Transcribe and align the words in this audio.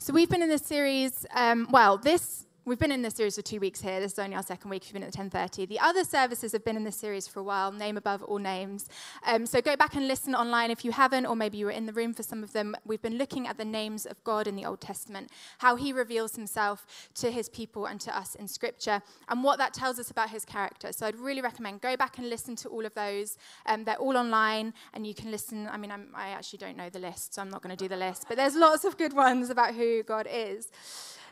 So 0.00 0.12
we've 0.12 0.30
been 0.30 0.42
in 0.42 0.48
this 0.48 0.62
series, 0.62 1.26
um, 1.34 1.66
well, 1.72 1.98
this 1.98 2.46
We've 2.68 2.78
been 2.78 2.92
in 2.92 3.00
this 3.00 3.14
series 3.14 3.36
for 3.36 3.40
two 3.40 3.60
weeks 3.60 3.80
here. 3.80 3.98
This 3.98 4.12
is 4.12 4.18
only 4.18 4.36
our 4.36 4.42
second 4.42 4.68
week. 4.68 4.82
We've 4.84 4.92
been 4.92 5.02
at 5.02 5.14
10:30. 5.14 5.64
The 5.64 5.80
other 5.80 6.04
services 6.04 6.52
have 6.52 6.66
been 6.66 6.76
in 6.76 6.84
this 6.84 6.96
series 6.96 7.26
for 7.26 7.40
a 7.40 7.42
while. 7.42 7.72
Name 7.72 7.96
above 7.96 8.22
all 8.22 8.36
names. 8.36 8.90
Um, 9.26 9.46
so 9.46 9.62
go 9.62 9.74
back 9.74 9.96
and 9.96 10.06
listen 10.06 10.34
online 10.34 10.70
if 10.70 10.84
you 10.84 10.92
haven't, 10.92 11.24
or 11.24 11.34
maybe 11.34 11.56
you 11.56 11.64
were 11.64 11.72
in 11.72 11.86
the 11.86 11.94
room 11.94 12.12
for 12.12 12.22
some 12.22 12.42
of 12.42 12.52
them. 12.52 12.76
We've 12.84 13.00
been 13.00 13.16
looking 13.16 13.48
at 13.48 13.56
the 13.56 13.64
names 13.64 14.04
of 14.04 14.22
God 14.22 14.46
in 14.46 14.54
the 14.54 14.66
Old 14.66 14.82
Testament, 14.82 15.30
how 15.60 15.76
He 15.76 15.94
reveals 15.94 16.36
Himself 16.36 16.84
to 17.14 17.30
His 17.30 17.48
people 17.48 17.86
and 17.86 18.02
to 18.02 18.14
us 18.14 18.34
in 18.34 18.46
Scripture, 18.46 19.00
and 19.30 19.42
what 19.42 19.56
that 19.56 19.72
tells 19.72 19.98
us 19.98 20.10
about 20.10 20.28
His 20.28 20.44
character. 20.44 20.92
So 20.92 21.06
I'd 21.06 21.16
really 21.16 21.40
recommend 21.40 21.80
go 21.80 21.96
back 21.96 22.18
and 22.18 22.28
listen 22.28 22.54
to 22.56 22.68
all 22.68 22.84
of 22.84 22.92
those. 22.92 23.38
Um, 23.64 23.84
they're 23.84 23.96
all 23.96 24.18
online, 24.18 24.74
and 24.92 25.06
you 25.06 25.14
can 25.14 25.30
listen. 25.30 25.68
I 25.68 25.78
mean, 25.78 25.90
I'm, 25.90 26.08
I 26.14 26.28
actually 26.28 26.58
don't 26.58 26.76
know 26.76 26.90
the 26.90 26.98
list, 26.98 27.32
so 27.32 27.40
I'm 27.40 27.48
not 27.48 27.62
going 27.62 27.74
to 27.74 27.82
do 27.82 27.88
the 27.88 27.96
list, 27.96 28.26
but 28.28 28.36
there's 28.36 28.54
lots 28.54 28.84
of 28.84 28.98
good 28.98 29.14
ones 29.14 29.48
about 29.48 29.74
who 29.74 30.02
God 30.02 30.28
is. 30.30 30.70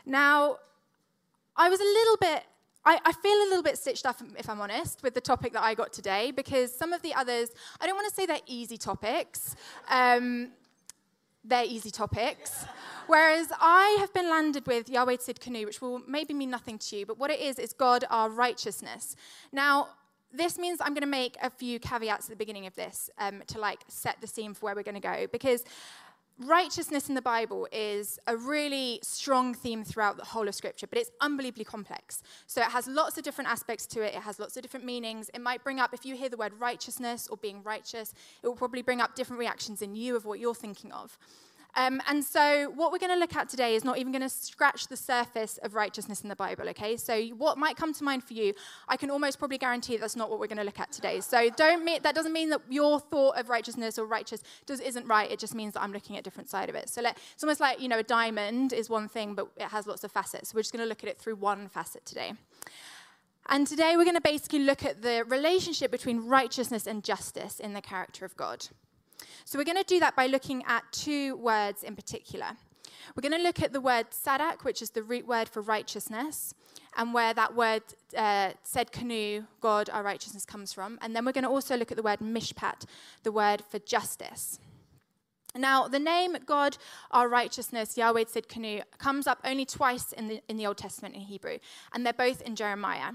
Now, 0.03 0.57
I 1.57 1.69
was 1.69 1.79
a 1.79 1.83
little 1.83 2.17
bit, 2.17 2.43
I, 2.85 2.99
I, 3.03 3.11
feel 3.11 3.35
a 3.35 3.47
little 3.49 3.63
bit 3.63 3.77
stitched 3.77 4.05
up, 4.05 4.21
if 4.37 4.49
I'm 4.49 4.61
honest, 4.61 5.01
with 5.01 5.15
the 5.15 5.21
topic 5.21 5.53
that 5.53 5.63
I 5.63 5.73
got 5.73 5.91
today, 5.91 6.31
because 6.31 6.73
some 6.73 6.93
of 6.93 7.01
the 7.01 7.13
others, 7.15 7.49
I 7.81 7.87
don't 7.87 7.95
want 7.95 8.07
to 8.07 8.13
say 8.13 8.25
they're 8.25 8.39
easy 8.45 8.77
topics. 8.77 9.55
Um, 9.89 10.51
they're 11.43 11.65
easy 11.65 11.89
topics. 11.89 12.65
Whereas 13.07 13.51
I 13.59 13.97
have 13.99 14.13
been 14.13 14.29
landed 14.29 14.67
with 14.67 14.89
Yahweh 14.89 15.15
Tzidkenu, 15.15 15.65
which 15.65 15.81
will 15.81 16.01
maybe 16.07 16.33
mean 16.33 16.49
nothing 16.49 16.77
to 16.77 16.97
you, 16.97 17.05
but 17.05 17.17
what 17.17 17.31
it 17.31 17.39
is, 17.39 17.57
is 17.57 17.73
God 17.73 18.03
our 18.09 18.29
righteousness. 18.29 19.15
Now, 19.51 19.87
this 20.33 20.59
means 20.59 20.79
I'm 20.81 20.93
going 20.93 21.01
to 21.01 21.07
make 21.07 21.37
a 21.41 21.49
few 21.49 21.79
caveats 21.79 22.25
at 22.25 22.31
the 22.31 22.35
beginning 22.35 22.67
of 22.67 22.75
this 22.75 23.09
um, 23.17 23.41
to 23.47 23.59
like 23.59 23.79
set 23.87 24.19
the 24.19 24.27
scene 24.27 24.53
for 24.53 24.65
where 24.65 24.75
we're 24.75 24.83
going 24.83 24.95
to 24.95 25.01
go, 25.01 25.25
because 25.31 25.63
righteousness 26.39 27.09
in 27.09 27.15
the 27.15 27.21
Bible 27.21 27.67
is 27.71 28.19
a 28.27 28.37
really 28.37 28.99
strong 29.01 29.53
theme 29.53 29.83
throughout 29.83 30.17
the 30.17 30.25
whole 30.25 30.47
of 30.47 30.55
Scripture, 30.55 30.87
but 30.87 30.99
it's 30.99 31.11
unbelievably 31.21 31.63
complex. 31.65 32.21
So 32.45 32.61
it 32.61 32.67
has 32.67 32.87
lots 32.87 33.17
of 33.17 33.23
different 33.23 33.49
aspects 33.49 33.85
to 33.87 34.01
it, 34.01 34.13
it 34.13 34.21
has 34.21 34.39
lots 34.39 34.55
of 34.55 34.61
different 34.61 34.85
meanings. 34.85 35.29
It 35.33 35.41
might 35.41 35.63
bring 35.63 35.79
up, 35.79 35.93
if 35.93 36.05
you 36.05 36.15
hear 36.15 36.29
the 36.29 36.37
word 36.37 36.53
righteousness 36.59 37.27
or 37.27 37.37
being 37.37 37.63
righteous, 37.63 38.13
it 38.43 38.47
will 38.47 38.55
probably 38.55 38.81
bring 38.81 39.01
up 39.01 39.15
different 39.15 39.39
reactions 39.39 39.81
in 39.81 39.95
you 39.95 40.15
of 40.15 40.25
what 40.25 40.39
you're 40.39 40.55
thinking 40.55 40.91
of. 40.91 41.17
Um, 41.77 42.01
and 42.07 42.25
so, 42.25 42.71
what 42.71 42.91
we're 42.91 42.97
going 42.97 43.13
to 43.13 43.19
look 43.19 43.35
at 43.35 43.49
today 43.49 43.75
is 43.75 43.83
not 43.83 43.99
even 43.99 44.11
going 44.11 44.23
to 44.23 44.29
scratch 44.29 44.87
the 44.87 44.97
surface 44.97 45.59
of 45.61 45.75
righteousness 45.75 46.21
in 46.21 46.29
the 46.29 46.35
Bible, 46.35 46.67
okay? 46.69 46.97
So, 46.97 47.21
what 47.37 47.59
might 47.59 47.77
come 47.77 47.93
to 47.93 48.03
mind 48.03 48.23
for 48.23 48.33
you, 48.33 48.55
I 48.87 48.97
can 48.97 49.11
almost 49.11 49.37
probably 49.37 49.59
guarantee 49.59 49.95
that's 49.97 50.15
not 50.15 50.31
what 50.31 50.39
we're 50.39 50.47
going 50.47 50.57
to 50.57 50.63
look 50.63 50.79
at 50.79 50.91
today. 50.91 51.19
So, 51.19 51.51
don't 51.51 51.85
mean, 51.85 51.99
that 52.01 52.15
doesn't 52.15 52.33
mean 52.33 52.49
that 52.49 52.61
your 52.67 52.99
thought 52.99 53.37
of 53.37 53.47
righteousness 53.49 53.99
or 53.99 54.07
righteous 54.07 54.41
does, 54.65 54.79
isn't 54.79 55.05
right. 55.05 55.29
It 55.29 55.37
just 55.37 55.53
means 55.53 55.75
that 55.75 55.83
I'm 55.83 55.93
looking 55.93 56.15
at 56.15 56.21
a 56.21 56.23
different 56.23 56.49
side 56.49 56.67
of 56.67 56.73
it. 56.73 56.89
So, 56.89 57.01
let, 57.01 57.19
it's 57.33 57.43
almost 57.43 57.59
like, 57.59 57.79
you 57.79 57.87
know, 57.87 57.99
a 57.99 58.03
diamond 58.03 58.73
is 58.73 58.89
one 58.89 59.07
thing, 59.07 59.35
but 59.35 59.47
it 59.55 59.67
has 59.67 59.85
lots 59.85 60.03
of 60.03 60.11
facets. 60.11 60.49
So, 60.49 60.55
we're 60.55 60.63
just 60.63 60.73
going 60.73 60.83
to 60.83 60.89
look 60.89 61.03
at 61.03 61.09
it 61.09 61.19
through 61.19 61.35
one 61.35 61.69
facet 61.69 62.03
today. 62.05 62.33
And 63.49 63.67
today, 63.67 63.93
we're 63.97 64.03
going 64.03 64.15
to 64.15 64.21
basically 64.21 64.59
look 64.59 64.83
at 64.83 65.03
the 65.03 65.25
relationship 65.27 65.91
between 65.91 66.25
righteousness 66.25 66.87
and 66.87 67.03
justice 67.03 67.59
in 67.59 67.73
the 67.73 67.81
character 67.81 68.25
of 68.25 68.35
God. 68.35 68.65
So 69.45 69.57
we're 69.57 69.65
going 69.65 69.77
to 69.77 69.83
do 69.83 69.99
that 69.99 70.15
by 70.15 70.27
looking 70.27 70.63
at 70.65 70.83
two 70.91 71.35
words 71.37 71.83
in 71.83 71.95
particular. 71.95 72.47
We're 73.15 73.27
going 73.27 73.39
to 73.39 73.45
look 73.45 73.61
at 73.61 73.73
the 73.73 73.81
word 73.81 74.07
sadak, 74.11 74.63
which 74.63 74.81
is 74.81 74.91
the 74.91 75.03
root 75.03 75.27
word 75.27 75.49
for 75.49 75.61
righteousness, 75.61 76.53
and 76.95 77.13
where 77.13 77.33
that 77.33 77.55
word 77.55 77.83
uh, 78.15 78.51
tzedkenu, 78.65 79.45
God, 79.61 79.89
our 79.89 80.03
righteousness, 80.03 80.45
comes 80.45 80.73
from. 80.73 80.99
And 81.01 81.15
then 81.15 81.25
we're 81.25 81.31
going 81.31 81.43
to 81.43 81.49
also 81.49 81.77
look 81.77 81.91
at 81.91 81.97
the 81.97 82.03
word 82.03 82.19
mishpat, 82.19 82.85
the 83.23 83.31
word 83.31 83.63
for 83.69 83.79
justice. 83.79 84.59
Now, 85.55 85.87
the 85.87 85.99
name 85.99 86.37
God, 86.45 86.77
our 87.11 87.27
righteousness, 87.27 87.97
Yahweh 87.97 88.25
tzedkenu, 88.25 88.83
comes 88.99 89.25
up 89.25 89.39
only 89.43 89.65
twice 89.65 90.11
in 90.11 90.27
the, 90.27 90.41
in 90.47 90.57
the 90.57 90.67
Old 90.67 90.77
Testament 90.77 91.15
in 91.15 91.21
Hebrew, 91.21 91.57
and 91.93 92.05
they're 92.05 92.13
both 92.13 92.41
in 92.41 92.55
Jeremiah. 92.55 93.13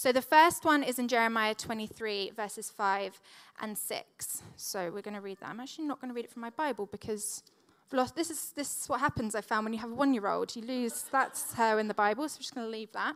So 0.00 0.12
the 0.12 0.22
first 0.22 0.64
one 0.64 0.82
is 0.82 0.98
in 0.98 1.08
Jeremiah 1.08 1.54
23, 1.54 2.30
verses 2.34 2.70
5 2.70 3.20
and 3.60 3.76
6. 3.76 4.42
So 4.56 4.90
we're 4.94 5.02
going 5.02 5.12
to 5.12 5.20
read 5.20 5.40
that. 5.40 5.50
I'm 5.50 5.60
actually 5.60 5.84
not 5.84 6.00
going 6.00 6.08
to 6.08 6.14
read 6.14 6.24
it 6.24 6.30
from 6.30 6.40
my 6.40 6.48
Bible 6.48 6.88
because 6.90 7.42
I've 7.86 7.98
lost. 7.98 8.16
This 8.16 8.30
is, 8.30 8.52
this 8.56 8.80
is 8.80 8.88
what 8.88 9.00
happens, 9.00 9.34
I 9.34 9.42
found, 9.42 9.66
when 9.66 9.74
you 9.74 9.78
have 9.80 9.90
a 9.90 9.94
one 9.94 10.14
year 10.14 10.26
old. 10.26 10.56
You 10.56 10.62
lose, 10.62 11.04
that's 11.12 11.52
her 11.52 11.78
in 11.78 11.86
the 11.86 11.92
Bible, 11.92 12.26
so 12.30 12.36
I'm 12.36 12.40
just 12.40 12.54
going 12.54 12.66
to 12.66 12.70
leave 12.70 12.90
that. 12.92 13.14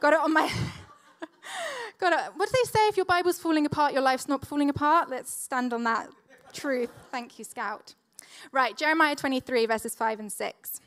Got 0.00 0.12
it 0.12 0.20
on 0.20 0.34
my. 0.34 0.52
Got 1.98 2.12
it. 2.12 2.32
What 2.36 2.50
do 2.50 2.58
they 2.62 2.70
say? 2.70 2.88
If 2.88 2.98
your 2.98 3.06
Bible's 3.06 3.38
falling 3.38 3.64
apart, 3.64 3.94
your 3.94 4.02
life's 4.02 4.28
not 4.28 4.46
falling 4.46 4.68
apart? 4.68 5.08
Let's 5.08 5.32
stand 5.32 5.72
on 5.72 5.82
that 5.84 6.10
truth. 6.52 6.90
Thank 7.10 7.38
you, 7.38 7.46
Scout. 7.46 7.94
Right, 8.52 8.76
Jeremiah 8.76 9.16
23, 9.16 9.64
verses 9.64 9.94
5 9.94 10.20
and 10.20 10.30
6. 10.30 10.80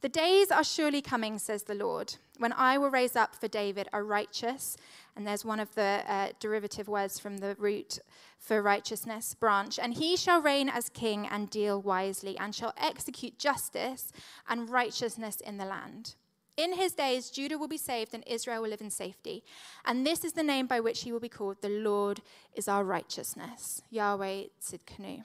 The 0.00 0.08
days 0.08 0.50
are 0.50 0.64
surely 0.64 1.00
coming, 1.00 1.38
says 1.38 1.62
the 1.62 1.76
Lord, 1.76 2.16
when 2.38 2.52
I 2.52 2.78
will 2.78 2.90
raise 2.90 3.16
up 3.16 3.34
for 3.34 3.48
David 3.48 3.88
a 3.92 4.02
righteous, 4.02 4.76
and 5.16 5.26
there's 5.26 5.44
one 5.44 5.60
of 5.60 5.74
the 5.74 6.02
uh, 6.06 6.28
derivative 6.40 6.88
words 6.88 7.18
from 7.18 7.38
the 7.38 7.56
root 7.58 7.98
for 8.38 8.60
righteousness 8.60 9.34
branch, 9.34 9.78
and 9.78 9.94
he 9.94 10.16
shall 10.16 10.42
reign 10.42 10.68
as 10.68 10.88
king 10.88 11.26
and 11.26 11.48
deal 11.48 11.80
wisely, 11.80 12.36
and 12.38 12.54
shall 12.54 12.74
execute 12.76 13.38
justice 13.38 14.12
and 14.48 14.68
righteousness 14.70 15.40
in 15.40 15.56
the 15.58 15.64
land. 15.64 16.16
In 16.56 16.74
his 16.74 16.92
days, 16.92 17.30
Judah 17.30 17.58
will 17.58 17.68
be 17.68 17.76
saved 17.76 18.14
and 18.14 18.22
Israel 18.26 18.62
will 18.62 18.70
live 18.70 18.80
in 18.80 18.90
safety. 18.90 19.42
And 19.84 20.06
this 20.06 20.24
is 20.24 20.34
the 20.34 20.44
name 20.44 20.68
by 20.68 20.78
which 20.78 21.02
he 21.02 21.10
will 21.10 21.18
be 21.18 21.28
called 21.28 21.56
The 21.60 21.68
Lord 21.68 22.20
is 22.54 22.68
our 22.68 22.84
righteousness. 22.84 23.82
Yahweh 23.90 24.44
Tzidkenu. 24.62 25.24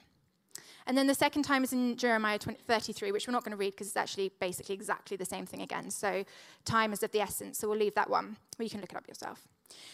And 0.86 0.96
then 0.96 1.06
the 1.06 1.14
second 1.14 1.42
time 1.42 1.64
is 1.64 1.72
in 1.72 1.96
Jeremiah 1.96 2.38
20, 2.38 2.60
33, 2.66 3.12
which 3.12 3.26
we're 3.26 3.32
not 3.32 3.44
going 3.44 3.52
to 3.52 3.56
read 3.56 3.70
because 3.70 3.88
it's 3.88 3.96
actually 3.96 4.32
basically 4.40 4.74
exactly 4.74 5.16
the 5.16 5.24
same 5.24 5.46
thing 5.46 5.62
again. 5.62 5.90
So 5.90 6.24
time 6.64 6.92
is 6.92 7.02
of 7.02 7.12
the 7.12 7.20
essence. 7.20 7.58
So 7.58 7.68
we'll 7.68 7.78
leave 7.78 7.94
that 7.94 8.10
one, 8.10 8.36
you 8.58 8.70
can 8.70 8.80
look 8.80 8.90
it 8.90 8.96
up 8.96 9.08
yourself. 9.08 9.46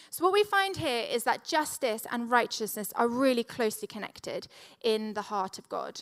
So 0.09 0.23
what 0.23 0.33
we 0.33 0.43
find 0.43 0.77
here 0.77 1.05
is 1.09 1.23
that 1.25 1.43
justice 1.43 2.07
and 2.11 2.29
righteousness 2.31 2.91
are 2.95 3.07
really 3.07 3.43
closely 3.43 3.87
connected 3.87 4.47
in 4.81 5.13
the 5.13 5.23
heart 5.23 5.59
of 5.59 5.69
God. 5.69 6.01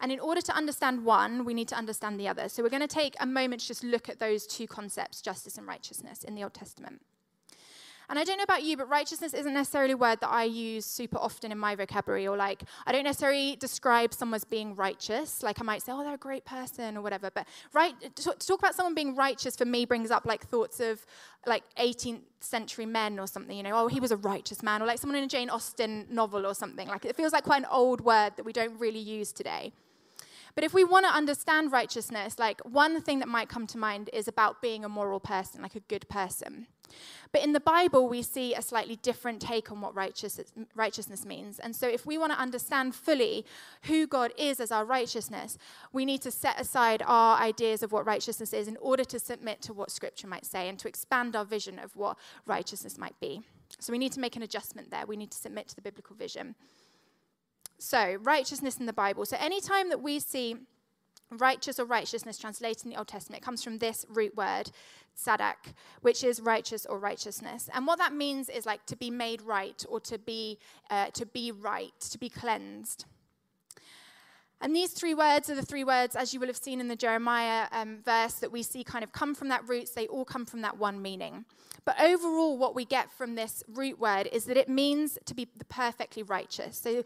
And 0.00 0.12
in 0.12 0.20
order 0.20 0.40
to 0.42 0.54
understand 0.54 1.04
one, 1.04 1.44
we 1.44 1.54
need 1.54 1.68
to 1.68 1.74
understand 1.74 2.20
the 2.20 2.28
other. 2.28 2.48
So 2.48 2.62
we're 2.62 2.70
going 2.70 2.82
to 2.82 2.88
take 2.88 3.16
a 3.20 3.26
moment 3.26 3.62
to 3.62 3.68
just 3.68 3.84
look 3.84 4.08
at 4.08 4.18
those 4.18 4.46
two 4.46 4.66
concepts, 4.66 5.20
justice 5.20 5.58
and 5.58 5.66
righteousness, 5.66 6.22
in 6.24 6.34
the 6.34 6.42
Old 6.42 6.54
Testament. 6.54 7.02
And 8.08 8.18
I 8.18 8.24
don't 8.24 8.36
know 8.36 8.44
about 8.44 8.62
you, 8.62 8.76
but 8.76 8.88
righteousness 8.88 9.34
isn't 9.34 9.54
necessarily 9.54 9.92
a 9.92 9.96
word 9.96 10.20
that 10.20 10.30
I 10.30 10.44
use 10.44 10.86
super 10.86 11.18
often 11.18 11.50
in 11.50 11.58
my 11.58 11.74
vocabulary, 11.74 12.26
or 12.26 12.36
like, 12.36 12.62
I 12.86 12.92
don't 12.92 13.04
necessarily 13.04 13.56
describe 13.56 14.14
someone 14.14 14.36
as 14.36 14.44
being 14.44 14.74
righteous. 14.74 15.42
Like, 15.42 15.60
I 15.60 15.64
might 15.64 15.82
say, 15.82 15.92
oh, 15.92 16.04
they're 16.04 16.14
a 16.14 16.18
great 16.18 16.44
person, 16.44 16.96
or 16.96 17.02
whatever. 17.02 17.30
But 17.30 17.46
right, 17.72 17.94
to 18.16 18.32
talk 18.32 18.60
about 18.60 18.74
someone 18.74 18.94
being 18.94 19.16
righteous 19.16 19.56
for 19.56 19.64
me 19.64 19.84
brings 19.84 20.10
up 20.10 20.24
like 20.26 20.46
thoughts 20.46 20.80
of 20.80 21.04
like 21.46 21.62
18th 21.78 22.22
century 22.40 22.86
men 22.86 23.18
or 23.18 23.26
something, 23.26 23.56
you 23.56 23.62
know, 23.62 23.72
oh, 23.74 23.88
he 23.88 24.00
was 24.00 24.12
a 24.12 24.16
righteous 24.16 24.62
man, 24.62 24.82
or 24.82 24.86
like 24.86 24.98
someone 24.98 25.16
in 25.16 25.24
a 25.24 25.28
Jane 25.28 25.50
Austen 25.50 26.06
novel 26.10 26.46
or 26.46 26.54
something. 26.54 26.88
Like, 26.88 27.04
it 27.04 27.16
feels 27.16 27.32
like 27.32 27.44
quite 27.44 27.62
an 27.62 27.68
old 27.70 28.00
word 28.00 28.32
that 28.36 28.44
we 28.44 28.52
don't 28.52 28.78
really 28.78 29.00
use 29.00 29.32
today. 29.32 29.72
But 30.54 30.64
if 30.64 30.72
we 30.72 30.84
want 30.84 31.04
to 31.04 31.12
understand 31.12 31.70
righteousness, 31.70 32.38
like 32.38 32.62
one 32.62 33.02
thing 33.02 33.18
that 33.18 33.28
might 33.28 33.50
come 33.50 33.66
to 33.66 33.78
mind 33.78 34.08
is 34.14 34.26
about 34.26 34.62
being 34.62 34.86
a 34.86 34.88
moral 34.88 35.20
person, 35.20 35.60
like 35.60 35.74
a 35.74 35.80
good 35.80 36.08
person. 36.08 36.66
But 37.32 37.42
in 37.42 37.52
the 37.52 37.60
Bible, 37.60 38.08
we 38.08 38.22
see 38.22 38.54
a 38.54 38.62
slightly 38.62 38.96
different 38.96 39.40
take 39.40 39.70
on 39.70 39.80
what 39.80 39.94
righteousness, 39.94 41.24
means. 41.26 41.58
And 41.58 41.74
so, 41.74 41.88
if 41.88 42.06
we 42.06 42.18
want 42.18 42.32
to 42.32 42.38
understand 42.38 42.94
fully 42.94 43.44
who 43.82 44.06
God 44.06 44.32
is 44.38 44.60
as 44.60 44.70
our 44.70 44.84
righteousness, 44.84 45.58
we 45.92 46.04
need 46.04 46.22
to 46.22 46.30
set 46.30 46.60
aside 46.60 47.02
our 47.06 47.38
ideas 47.38 47.82
of 47.82 47.92
what 47.92 48.06
righteousness 48.06 48.52
is 48.52 48.68
in 48.68 48.76
order 48.78 49.04
to 49.04 49.18
submit 49.18 49.60
to 49.62 49.72
what 49.72 49.90
Scripture 49.90 50.26
might 50.26 50.46
say 50.46 50.68
and 50.68 50.78
to 50.78 50.88
expand 50.88 51.36
our 51.36 51.44
vision 51.44 51.78
of 51.78 51.96
what 51.96 52.16
righteousness 52.46 52.98
might 52.98 53.18
be. 53.20 53.42
So, 53.80 53.92
we 53.92 53.98
need 53.98 54.12
to 54.12 54.20
make 54.20 54.36
an 54.36 54.42
adjustment 54.42 54.90
there. 54.90 55.04
We 55.06 55.16
need 55.16 55.30
to 55.32 55.38
submit 55.38 55.68
to 55.68 55.76
the 55.76 55.82
biblical 55.82 56.16
vision. 56.16 56.54
So, 57.78 58.16
righteousness 58.22 58.78
in 58.78 58.86
the 58.86 58.92
Bible. 58.92 59.26
So, 59.26 59.36
anytime 59.38 59.90
that 59.90 60.00
we 60.00 60.20
see 60.20 60.56
righteous 61.30 61.78
or 61.78 61.84
righteousness 61.84 62.38
translated 62.38 62.84
in 62.84 62.90
the 62.90 62.96
Old 62.96 63.08
Testament, 63.08 63.42
comes 63.42 63.62
from 63.62 63.78
this 63.78 64.06
root 64.08 64.36
word, 64.36 64.70
sadak, 65.16 65.74
which 66.02 66.22
is 66.22 66.40
righteous 66.40 66.86
or 66.86 66.98
righteousness. 66.98 67.68
And 67.74 67.86
what 67.86 67.98
that 67.98 68.12
means 68.12 68.48
is 68.48 68.66
like 68.66 68.84
to 68.86 68.96
be 68.96 69.10
made 69.10 69.42
right 69.42 69.84
or 69.88 70.00
to 70.00 70.18
be, 70.18 70.58
uh, 70.90 71.10
to 71.10 71.26
be 71.26 71.52
right, 71.52 71.98
to 72.00 72.18
be 72.18 72.28
cleansed. 72.28 73.06
And 74.60 74.74
these 74.74 74.92
three 74.92 75.12
words 75.12 75.50
are 75.50 75.54
the 75.54 75.62
three 75.62 75.84
words, 75.84 76.16
as 76.16 76.32
you 76.32 76.40
will 76.40 76.46
have 76.46 76.56
seen 76.56 76.80
in 76.80 76.88
the 76.88 76.96
Jeremiah 76.96 77.66
um, 77.72 77.98
verse, 78.04 78.34
that 78.34 78.50
we 78.50 78.62
see 78.62 78.82
kind 78.84 79.04
of 79.04 79.12
come 79.12 79.34
from 79.34 79.48
that 79.48 79.68
root. 79.68 79.90
They 79.94 80.06
all 80.06 80.24
come 80.24 80.46
from 80.46 80.62
that 80.62 80.78
one 80.78 81.02
meaning. 81.02 81.44
But 81.84 82.00
overall, 82.00 82.56
what 82.56 82.74
we 82.74 82.84
get 82.84 83.12
from 83.12 83.34
this 83.34 83.62
root 83.68 83.98
word 83.98 84.28
is 84.32 84.46
that 84.46 84.56
it 84.56 84.68
means 84.68 85.18
to 85.26 85.34
be 85.34 85.46
perfectly 85.68 86.22
righteous. 86.22 86.78
So 86.78 87.04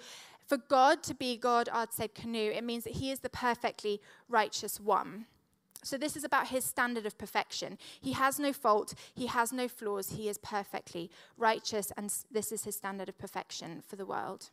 for 0.50 0.56
God 0.56 1.04
to 1.04 1.14
be 1.14 1.36
God, 1.36 1.68
Tsidkenu, 1.72 2.56
it 2.56 2.64
means 2.64 2.82
that 2.82 2.94
he 2.94 3.12
is 3.12 3.20
the 3.20 3.30
perfectly 3.30 4.00
righteous 4.28 4.80
one. 4.80 5.26
So, 5.84 5.96
this 5.96 6.16
is 6.16 6.24
about 6.24 6.48
his 6.48 6.64
standard 6.64 7.06
of 7.06 7.16
perfection. 7.16 7.78
He 8.00 8.14
has 8.14 8.40
no 8.40 8.52
fault, 8.52 8.94
he 9.14 9.28
has 9.28 9.52
no 9.52 9.68
flaws, 9.68 10.10
he 10.10 10.28
is 10.28 10.38
perfectly 10.38 11.08
righteous, 11.38 11.92
and 11.96 12.12
this 12.32 12.50
is 12.50 12.64
his 12.64 12.74
standard 12.74 13.08
of 13.08 13.16
perfection 13.16 13.80
for 13.86 13.94
the 13.94 14.04
world. 14.04 14.50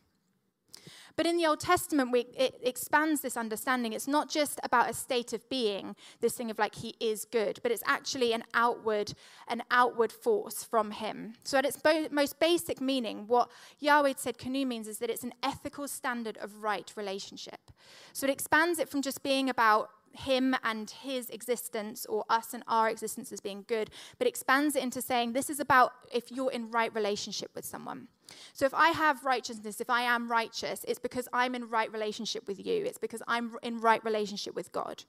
But 1.16 1.26
in 1.26 1.36
the 1.36 1.46
Old 1.46 1.60
Testament, 1.60 2.12
we, 2.12 2.26
it 2.36 2.60
expands 2.62 3.22
this 3.22 3.36
understanding. 3.36 3.92
It's 3.92 4.06
not 4.06 4.30
just 4.30 4.60
about 4.62 4.88
a 4.88 4.94
state 4.94 5.32
of 5.32 5.48
being, 5.48 5.96
this 6.20 6.34
thing 6.34 6.50
of 6.50 6.58
like 6.58 6.76
he 6.76 6.94
is 7.00 7.24
good, 7.24 7.58
but 7.62 7.72
it's 7.72 7.82
actually 7.86 8.32
an 8.32 8.44
outward, 8.54 9.14
an 9.48 9.62
outward 9.70 10.12
force 10.12 10.62
from 10.62 10.92
him. 10.92 11.34
So 11.42 11.58
at 11.58 11.64
its 11.64 11.76
bo- 11.76 12.08
most 12.10 12.38
basic 12.38 12.80
meaning, 12.80 13.26
what 13.26 13.50
Yahweh 13.80 14.12
Tsidkenu 14.12 14.66
means 14.66 14.86
is 14.86 14.98
that 14.98 15.10
it's 15.10 15.24
an 15.24 15.34
ethical 15.42 15.88
standard 15.88 16.36
of 16.38 16.62
right 16.62 16.92
relationship. 16.96 17.72
So 18.12 18.26
it 18.26 18.30
expands 18.30 18.78
it 18.78 18.88
from 18.88 19.02
just 19.02 19.22
being 19.22 19.50
about 19.50 19.90
him 20.12 20.54
and 20.64 20.90
his 20.90 21.30
existence 21.30 22.06
or 22.06 22.24
us 22.28 22.54
and 22.54 22.62
our 22.66 22.88
existence 22.88 23.32
as 23.32 23.40
being 23.40 23.64
good, 23.66 23.90
but 24.18 24.26
expands 24.26 24.76
it 24.76 24.82
into 24.82 25.00
saying 25.00 25.32
this 25.32 25.50
is 25.50 25.60
about 25.60 25.92
if 26.12 26.30
you're 26.30 26.50
in 26.50 26.70
right 26.70 26.94
relationship 26.94 27.50
with 27.54 27.64
someone. 27.64 28.08
So 28.52 28.66
if 28.66 28.74
I 28.74 28.88
have 28.90 29.24
righteousness, 29.24 29.80
if 29.80 29.88
I 29.88 30.02
am 30.02 30.30
righteous, 30.30 30.84
it's 30.86 30.98
because 30.98 31.28
I'm 31.32 31.54
in 31.54 31.68
right 31.68 31.90
relationship 31.92 32.46
with 32.46 32.64
you. 32.64 32.84
It's 32.84 32.98
because 32.98 33.22
I'm 33.26 33.56
in 33.62 33.80
right 33.80 34.04
relationship 34.04 34.54
with 34.54 34.70
God. 34.72 35.04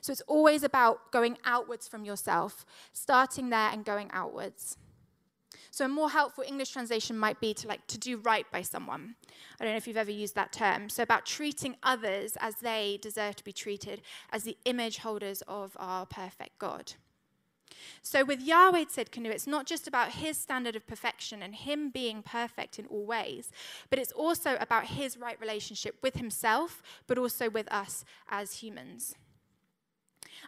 So 0.00 0.12
it's 0.12 0.22
always 0.22 0.62
about 0.62 1.10
going 1.10 1.38
outwards 1.44 1.88
from 1.88 2.04
yourself, 2.04 2.64
starting 2.92 3.50
there 3.50 3.70
and 3.72 3.84
going 3.84 4.10
outwards. 4.12 4.76
So 5.70 5.84
a 5.84 5.88
more 5.88 6.10
helpful 6.10 6.44
English 6.46 6.70
translation 6.70 7.18
might 7.18 7.40
be 7.40 7.54
to 7.54 7.68
like 7.68 7.86
to 7.88 7.98
do 7.98 8.16
right 8.18 8.46
by 8.50 8.62
someone. 8.62 9.14
I 9.60 9.64
don't 9.64 9.72
know 9.72 9.76
if 9.76 9.86
you've 9.86 9.96
ever 9.96 10.10
used 10.10 10.34
that 10.34 10.52
term. 10.52 10.88
So 10.88 11.02
about 11.02 11.26
treating 11.26 11.76
others 11.82 12.36
as 12.40 12.56
they 12.56 12.98
deserve 13.00 13.36
to 13.36 13.44
be 13.44 13.52
treated 13.52 14.02
as 14.32 14.44
the 14.44 14.56
image 14.64 14.98
holders 14.98 15.42
of 15.48 15.76
our 15.78 16.06
perfect 16.06 16.58
God. 16.58 16.94
So 18.02 18.24
with 18.24 18.40
Yahweh 18.40 18.84
Tsidkenu, 18.84 19.26
it's 19.26 19.46
not 19.46 19.66
just 19.66 19.86
about 19.86 20.12
his 20.12 20.36
standard 20.36 20.76
of 20.76 20.86
perfection 20.86 21.42
and 21.42 21.54
him 21.54 21.90
being 21.90 22.22
perfect 22.22 22.78
in 22.78 22.86
all 22.86 23.04
ways, 23.04 23.50
but 23.90 23.98
it's 23.98 24.12
also 24.12 24.56
about 24.60 24.86
his 24.86 25.16
right 25.16 25.40
relationship 25.40 25.96
with 26.02 26.16
himself, 26.16 26.82
but 27.06 27.18
also 27.18 27.48
with 27.48 27.70
us 27.72 28.04
as 28.28 28.54
humans. 28.54 29.14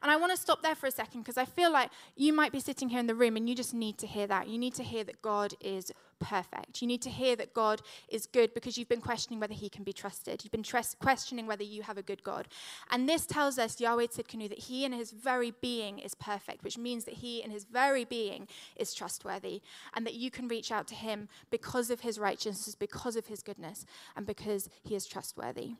And 0.02 0.10
I 0.10 0.16
want 0.16 0.32
to 0.32 0.38
stop 0.38 0.62
there 0.62 0.74
for 0.74 0.86
a 0.86 0.90
second 0.90 1.22
because 1.22 1.38
I 1.38 1.44
feel 1.44 1.72
like 1.72 1.90
you 2.16 2.32
might 2.32 2.52
be 2.52 2.60
sitting 2.60 2.88
here 2.88 3.00
in 3.00 3.06
the 3.06 3.14
room 3.14 3.36
and 3.36 3.48
you 3.48 3.54
just 3.54 3.74
need 3.74 3.98
to 3.98 4.06
hear 4.06 4.26
that. 4.26 4.48
You 4.48 4.58
need 4.58 4.74
to 4.74 4.82
hear 4.82 5.04
that 5.04 5.22
God 5.22 5.54
is 5.60 5.92
perfect. 6.22 6.80
You 6.80 6.88
need 6.88 7.02
to 7.02 7.10
hear 7.10 7.36
that 7.36 7.52
God 7.52 7.82
is 8.08 8.26
good 8.26 8.54
because 8.54 8.78
you've 8.78 8.88
been 8.88 9.00
questioning 9.00 9.40
whether 9.40 9.54
he 9.54 9.68
can 9.68 9.84
be 9.84 9.92
trusted. 9.92 10.42
You've 10.44 10.52
been 10.52 10.64
questioning 11.00 11.46
whether 11.46 11.64
you 11.64 11.82
have 11.82 11.98
a 11.98 12.02
good 12.02 12.22
God. 12.22 12.48
And 12.90 13.08
this 13.08 13.26
tells 13.26 13.58
us, 13.58 13.80
Yahweh 13.80 14.06
Tsidkenu, 14.06 14.48
that 14.48 14.58
he 14.58 14.84
in 14.84 14.92
his 14.92 15.10
very 15.10 15.52
being 15.60 15.98
is 15.98 16.14
perfect, 16.14 16.62
which 16.62 16.78
means 16.78 17.04
that 17.04 17.14
he 17.14 17.42
in 17.42 17.50
his 17.50 17.64
very 17.64 18.04
being 18.04 18.46
is 18.76 18.94
trustworthy 18.94 19.62
and 19.94 20.06
that 20.06 20.14
you 20.14 20.30
can 20.30 20.48
reach 20.48 20.70
out 20.70 20.86
to 20.88 20.94
him 20.94 21.28
because 21.50 21.90
of 21.90 22.00
his 22.00 22.18
righteousness, 22.18 22.74
because 22.74 23.16
of 23.16 23.26
his 23.26 23.42
goodness, 23.42 23.84
and 24.16 24.26
because 24.26 24.68
he 24.82 24.94
is 24.94 25.06
trustworthy. 25.06 25.74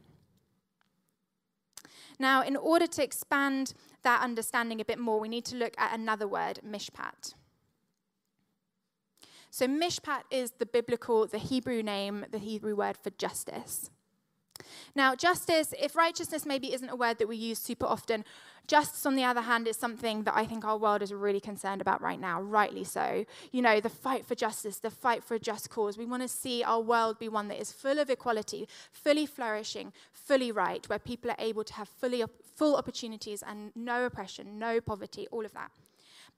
Now, 2.19 2.43
in 2.43 2.57
order 2.57 2.87
to 2.87 3.03
expand 3.03 3.75
that 4.03 4.23
understanding 4.23 4.81
a 4.81 4.85
bit 4.85 4.99
more, 4.99 5.21
we 5.21 5.29
need 5.29 5.45
to 5.47 5.57
look 5.57 5.75
at 5.79 5.95
another 5.95 6.29
word, 6.29 6.61
mishpat. 6.67 7.35
So, 9.51 9.67
mishpat 9.67 10.23
is 10.31 10.53
the 10.53 10.67
biblical, 10.67 11.27
the 11.27 11.39
Hebrew 11.39 11.83
name, 11.83 12.25
the 12.31 12.39
Hebrew 12.39 12.75
word 12.75 12.97
for 12.97 13.11
justice. 13.11 13.91
Now, 14.95 15.15
justice, 15.15 15.75
if 15.79 15.97
righteousness 15.97 16.47
maybe 16.47 16.73
isn't 16.73 16.89
a 16.89 16.97
word 16.97 17.19
that 17.19 17.29
we 17.29 17.37
use 17.37 17.59
super 17.59 17.87
often, 17.87 18.25
justice, 18.67 19.05
on 19.07 19.17
the 19.17 19.25
other 19.25 19.43
hand, 19.43 19.67
is 19.69 19.77
something 19.77 20.23
that 20.25 20.37
I 20.37 20.45
think 20.45 20.65
our 20.65 20.77
world 20.77 21.03
is 21.03 21.13
really 21.13 21.41
concerned 21.41 21.81
about 21.81 22.01
right 22.01 22.21
now, 22.21 22.41
rightly 22.41 22.85
so. 22.85 23.25
You 23.51 23.63
know, 23.63 23.81
the 23.81 23.89
fight 23.89 24.27
for 24.27 24.35
justice, 24.35 24.79
the 24.79 24.91
fight 24.91 25.23
for 25.25 25.35
a 25.35 25.39
just 25.39 25.71
cause. 25.71 25.99
We 25.99 26.07
want 26.07 26.23
to 26.23 26.29
see 26.29 26.63
our 26.63 26.81
world 26.81 27.19
be 27.19 27.29
one 27.29 27.49
that 27.49 27.61
is 27.61 27.73
full 27.73 27.99
of 27.99 28.11
equality, 28.11 28.69
fully 28.91 29.27
flourishing, 29.27 29.93
fully 30.13 30.53
right, 30.53 30.89
where 30.89 30.99
people 30.99 31.31
are 31.31 31.37
able 31.39 31.65
to 31.65 31.75
have 31.75 31.89
fully, 31.89 32.25
full 32.57 32.77
opportunities 32.77 33.43
and 33.43 33.73
no 33.75 34.07
oppression, 34.07 34.59
no 34.59 34.81
poverty, 34.81 35.27
all 35.31 35.45
of 35.45 35.53
that. 35.53 35.71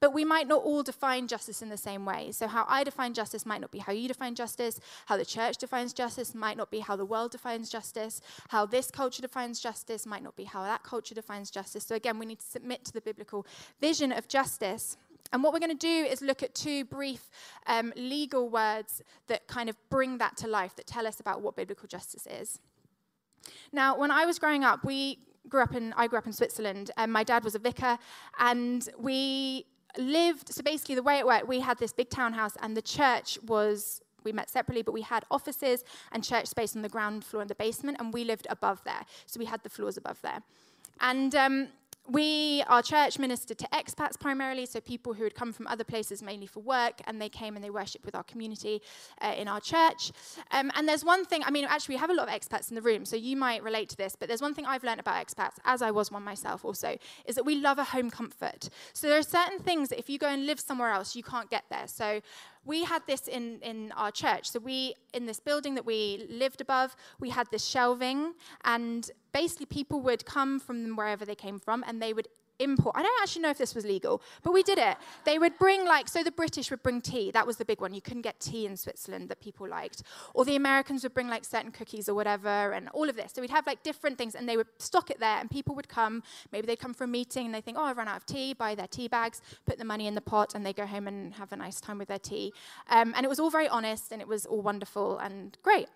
But 0.05 0.13
we 0.13 0.23
might 0.23 0.47
not 0.47 0.61
all 0.61 0.83
define 0.83 1.25
justice 1.25 1.63
in 1.63 1.69
the 1.69 1.77
same 1.77 2.05
way. 2.05 2.31
So, 2.31 2.47
how 2.47 2.65
I 2.69 2.83
define 2.83 3.15
justice 3.15 3.43
might 3.43 3.59
not 3.59 3.71
be 3.71 3.79
how 3.79 3.91
you 3.91 4.07
define 4.07 4.35
justice. 4.35 4.79
How 5.07 5.17
the 5.17 5.25
church 5.25 5.57
defines 5.57 5.93
justice 5.93 6.35
might 6.35 6.57
not 6.57 6.69
be 6.69 6.81
how 6.81 6.95
the 6.95 7.05
world 7.05 7.31
defines 7.31 7.71
justice. 7.71 8.21
How 8.49 8.67
this 8.67 8.91
culture 8.91 9.23
defines 9.23 9.59
justice 9.59 10.05
might 10.05 10.21
not 10.21 10.35
be 10.35 10.43
how 10.43 10.61
that 10.61 10.83
culture 10.83 11.15
defines 11.15 11.49
justice. 11.49 11.85
So, 11.85 11.95
again, 11.95 12.19
we 12.19 12.27
need 12.27 12.37
to 12.37 12.45
submit 12.45 12.85
to 12.85 12.93
the 12.93 13.01
biblical 13.01 13.47
vision 13.81 14.11
of 14.11 14.27
justice. 14.27 14.95
And 15.33 15.41
what 15.41 15.53
we're 15.53 15.59
going 15.59 15.75
to 15.75 15.87
do 15.87 16.05
is 16.05 16.21
look 16.21 16.43
at 16.43 16.53
two 16.53 16.85
brief 16.85 17.31
um, 17.65 17.91
legal 17.95 18.47
words 18.47 19.01
that 19.25 19.47
kind 19.47 19.69
of 19.69 19.75
bring 19.89 20.19
that 20.19 20.37
to 20.37 20.47
life, 20.47 20.75
that 20.75 20.85
tell 20.85 21.07
us 21.07 21.19
about 21.19 21.41
what 21.41 21.55
biblical 21.55 21.87
justice 21.87 22.27
is. 22.27 22.59
Now, 23.73 23.97
when 23.97 24.11
I 24.11 24.27
was 24.27 24.37
growing 24.37 24.63
up, 24.63 24.85
we 24.85 25.17
grew 25.49 25.63
up 25.63 25.73
in 25.73 25.93
I 25.97 26.05
grew 26.05 26.19
up 26.19 26.27
in 26.27 26.33
Switzerland, 26.33 26.91
and 26.95 27.11
my 27.11 27.23
dad 27.23 27.43
was 27.43 27.55
a 27.55 27.59
vicar, 27.59 27.97
and 28.37 28.87
we 28.99 29.65
lived, 29.97 30.53
so 30.53 30.61
basically 30.63 30.95
the 30.95 31.03
way 31.03 31.17
it 31.19 31.25
worked, 31.25 31.47
we 31.47 31.59
had 31.59 31.77
this 31.77 31.93
big 31.93 32.09
townhouse 32.09 32.55
and 32.61 32.75
the 32.75 32.81
church 32.81 33.37
was, 33.47 34.01
we 34.23 34.31
met 34.31 34.49
separately, 34.49 34.81
but 34.81 34.93
we 34.93 35.01
had 35.01 35.25
offices 35.31 35.83
and 36.11 36.23
church 36.23 36.47
space 36.47 36.75
on 36.75 36.81
the 36.81 36.89
ground 36.89 37.23
floor 37.23 37.41
in 37.41 37.47
the 37.47 37.55
basement 37.55 37.97
and 37.99 38.13
we 38.13 38.23
lived 38.23 38.47
above 38.49 38.83
there. 38.83 39.05
So 39.25 39.39
we 39.39 39.45
had 39.45 39.63
the 39.63 39.69
floors 39.69 39.97
above 39.97 40.21
there. 40.21 40.41
And 40.99 41.35
um, 41.35 41.67
we, 42.07 42.63
our 42.67 42.81
church, 42.81 43.17
ministered 43.17 43.57
to 43.59 43.67
expats 43.73 44.19
primarily, 44.19 44.65
so 44.65 44.79
people 44.79 45.13
who 45.13 45.23
had 45.23 45.35
come 45.35 45.51
from 45.51 45.67
other 45.67 45.83
places 45.83 46.21
mainly 46.21 46.47
for 46.47 46.59
work, 46.59 47.01
and 47.05 47.21
they 47.21 47.29
came 47.29 47.55
and 47.55 47.63
they 47.63 47.69
worshipped 47.69 48.05
with 48.05 48.15
our 48.15 48.23
community 48.23 48.81
uh, 49.21 49.33
in 49.37 49.47
our 49.47 49.59
church. 49.59 50.11
Um, 50.51 50.71
and 50.75 50.87
there's 50.87 51.03
one 51.03 51.25
thing, 51.25 51.43
I 51.45 51.51
mean, 51.51 51.65
actually, 51.65 51.95
we 51.95 51.99
have 51.99 52.09
a 52.09 52.13
lot 52.13 52.27
of 52.27 52.33
expats 52.33 52.69
in 52.69 52.75
the 52.75 52.81
room, 52.81 53.05
so 53.05 53.15
you 53.15 53.35
might 53.35 53.63
relate 53.63 53.89
to 53.89 53.97
this, 53.97 54.15
but 54.15 54.27
there's 54.27 54.41
one 54.41 54.53
thing 54.53 54.65
I've 54.65 54.83
learned 54.83 54.99
about 54.99 55.25
expats, 55.25 55.55
as 55.65 55.81
I 55.81 55.91
was 55.91 56.11
one 56.11 56.23
myself 56.23 56.63
also, 56.63 56.97
is 57.25 57.35
that 57.35 57.45
we 57.45 57.55
love 57.55 57.79
a 57.79 57.83
home 57.83 58.09
comfort. 58.09 58.69
So 58.93 59.07
there 59.07 59.17
are 59.17 59.23
certain 59.23 59.59
things 59.59 59.89
that 59.89 59.99
if 59.99 60.09
you 60.09 60.17
go 60.17 60.27
and 60.27 60.45
live 60.45 60.59
somewhere 60.59 60.91
else, 60.91 61.15
you 61.15 61.23
can't 61.23 61.49
get 61.49 61.63
there. 61.69 61.87
So 61.87 62.21
we 62.65 62.83
had 62.83 63.03
this 63.07 63.27
in, 63.27 63.59
in 63.61 63.91
our 63.95 64.11
church. 64.11 64.49
So 64.49 64.59
we, 64.59 64.95
in 65.13 65.25
this 65.25 65.39
building 65.39 65.75
that 65.75 65.85
we 65.85 66.25
lived 66.29 66.61
above, 66.61 66.95
we 67.19 67.29
had 67.29 67.47
this 67.51 67.65
shelving, 67.65 68.33
and 68.63 69.09
basically 69.33 69.67
people 69.67 70.01
would 70.01 70.25
come 70.25 70.59
from 70.59 70.95
wherever 70.95 71.23
they 71.25 71.35
came 71.35 71.59
from, 71.59 71.83
and 71.87 72.01
they 72.01 72.11
would 72.11 72.27
import. 72.59 72.95
I 72.97 73.03
don't 73.03 73.21
actually 73.21 73.41
know 73.41 73.49
if 73.49 73.57
this 73.57 73.75
was 73.75 73.85
legal, 73.85 74.21
but 74.43 74.53
we 74.53 74.63
did 74.63 74.77
it. 74.77 74.97
They 75.23 75.39
would 75.39 75.57
bring 75.57 75.85
like 75.85 76.07
so 76.07 76.23
the 76.23 76.31
British 76.31 76.71
would 76.71 76.83
bring 76.83 77.01
tea. 77.01 77.31
That 77.31 77.45
was 77.45 77.57
the 77.57 77.65
big 77.65 77.81
one. 77.81 77.93
You 77.93 78.01
couldn't 78.01 78.21
get 78.21 78.39
tea 78.39 78.65
in 78.65 78.77
Switzerland 78.77 79.29
that 79.29 79.39
people 79.41 79.67
liked. 79.67 80.03
Or 80.33 80.45
the 80.45 80.55
Americans 80.55 81.03
would 81.03 81.13
bring 81.13 81.27
like 81.27 81.45
certain 81.45 81.71
cookies 81.71 82.09
or 82.09 82.15
whatever 82.15 82.71
and 82.71 82.89
all 82.89 83.09
of 83.09 83.15
this. 83.15 83.33
So 83.33 83.41
we'd 83.41 83.49
have 83.51 83.67
like 83.67 83.83
different 83.83 84.17
things 84.17 84.35
and 84.35 84.47
they 84.47 84.57
would 84.57 84.67
stock 84.77 85.09
it 85.09 85.19
there 85.19 85.37
and 85.39 85.49
people 85.49 85.75
would 85.75 85.89
come, 85.89 86.23
maybe 86.51 86.67
they'd 86.67 86.79
come 86.79 86.93
for 86.93 87.03
a 87.03 87.07
meeting 87.07 87.45
and 87.45 87.55
they 87.55 87.61
think, 87.61 87.77
"Oh, 87.77 87.83
I've 87.83 87.97
run 87.97 88.07
out 88.07 88.17
of 88.17 88.25
tea." 88.25 88.53
Buy 88.53 88.75
their 88.75 88.87
tea 88.87 89.07
bags, 89.07 89.41
put 89.65 89.77
the 89.77 89.85
money 89.85 90.07
in 90.07 90.15
the 90.15 90.21
pot 90.21 90.55
and 90.55 90.65
they 90.65 90.73
go 90.73 90.85
home 90.85 91.07
and 91.07 91.33
have 91.35 91.51
a 91.51 91.55
nice 91.55 91.81
time 91.81 91.97
with 91.97 92.07
their 92.07 92.19
tea. 92.19 92.53
Um, 92.89 93.13
and 93.15 93.25
it 93.25 93.29
was 93.29 93.39
all 93.39 93.49
very 93.49 93.67
honest 93.67 94.11
and 94.11 94.21
it 94.21 94.27
was 94.27 94.45
all 94.45 94.61
wonderful 94.61 95.17
and 95.17 95.57
great. 95.63 95.87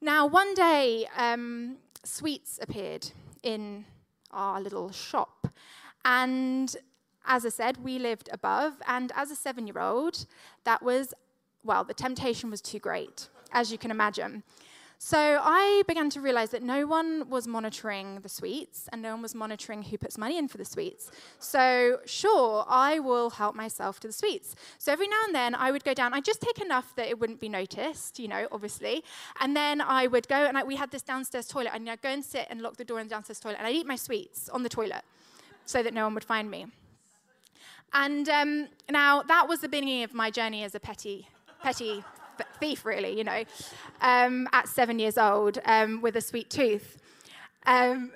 Now, 0.00 0.26
one 0.26 0.54
day, 0.54 1.06
um, 1.16 1.76
sweets 2.04 2.58
appeared 2.62 3.10
in 3.42 3.84
our 4.32 4.60
little 4.60 4.90
shop. 4.90 5.48
And 6.04 6.74
as 7.26 7.44
I 7.44 7.50
said, 7.50 7.78
we 7.78 7.98
lived 7.98 8.28
above. 8.32 8.74
And 8.86 9.12
as 9.14 9.30
a 9.30 9.36
seven 9.36 9.66
year 9.66 9.78
old, 9.78 10.26
that 10.64 10.82
was, 10.82 11.14
well, 11.64 11.84
the 11.84 11.94
temptation 11.94 12.50
was 12.50 12.60
too 12.60 12.78
great, 12.78 13.28
as 13.52 13.70
you 13.70 13.78
can 13.78 13.90
imagine. 13.90 14.42
So 15.02 15.40
I 15.42 15.82
began 15.88 16.10
to 16.10 16.20
realize 16.20 16.50
that 16.50 16.62
no 16.62 16.86
one 16.86 17.30
was 17.30 17.48
monitoring 17.48 18.20
the 18.20 18.28
sweets 18.28 18.86
and 18.92 19.00
no 19.00 19.12
one 19.12 19.22
was 19.22 19.34
monitoring 19.34 19.82
who 19.82 19.96
puts 19.96 20.18
money 20.18 20.36
in 20.36 20.46
for 20.46 20.58
the 20.58 20.64
sweets. 20.64 21.10
So, 21.38 22.00
sure, 22.04 22.66
I 22.68 22.98
will 22.98 23.30
help 23.30 23.54
myself 23.54 23.98
to 24.00 24.08
the 24.08 24.12
sweets. 24.12 24.54
So 24.76 24.92
every 24.92 25.08
now 25.08 25.16
and 25.24 25.34
then 25.34 25.54
I 25.54 25.70
would 25.70 25.84
go 25.84 25.94
down, 25.94 26.12
I'd 26.12 26.26
just 26.26 26.42
take 26.42 26.60
enough 26.60 26.94
that 26.96 27.08
it 27.08 27.18
wouldn't 27.18 27.40
be 27.40 27.48
noticed, 27.48 28.18
you 28.18 28.28
know, 28.28 28.46
obviously. 28.52 29.02
And 29.40 29.56
then 29.56 29.80
I 29.80 30.06
would 30.06 30.28
go, 30.28 30.36
and 30.36 30.58
I, 30.58 30.64
we 30.64 30.76
had 30.76 30.90
this 30.90 31.00
downstairs 31.00 31.48
toilet, 31.48 31.70
and 31.72 31.88
I'd 31.88 32.02
go 32.02 32.10
and 32.10 32.22
sit 32.22 32.46
and 32.50 32.60
lock 32.60 32.76
the 32.76 32.84
door 32.84 33.00
in 33.00 33.06
the 33.06 33.10
downstairs 33.10 33.40
toilet, 33.40 33.56
and 33.56 33.66
I'd 33.66 33.74
eat 33.74 33.86
my 33.86 33.96
sweets 33.96 34.50
on 34.50 34.64
the 34.64 34.68
toilet 34.68 35.02
so 35.64 35.82
that 35.82 35.94
no 35.94 36.04
one 36.04 36.12
would 36.12 36.24
find 36.24 36.50
me. 36.50 36.66
And 37.94 38.28
um, 38.28 38.68
now 38.90 39.22
that 39.22 39.48
was 39.48 39.60
the 39.60 39.68
beginning 39.68 40.02
of 40.02 40.12
my 40.12 40.30
journey 40.30 40.62
as 40.62 40.74
a 40.74 40.80
petty, 40.80 41.26
petty 41.62 42.04
thief, 42.58 42.84
really, 42.84 43.16
you 43.16 43.24
know, 43.24 43.44
um, 44.00 44.48
at 44.52 44.68
seven 44.68 44.98
years 44.98 45.18
old 45.18 45.58
um, 45.64 46.00
with 46.00 46.16
a 46.16 46.20
sweet 46.20 46.50
tooth. 46.50 46.98
Um, 47.66 48.12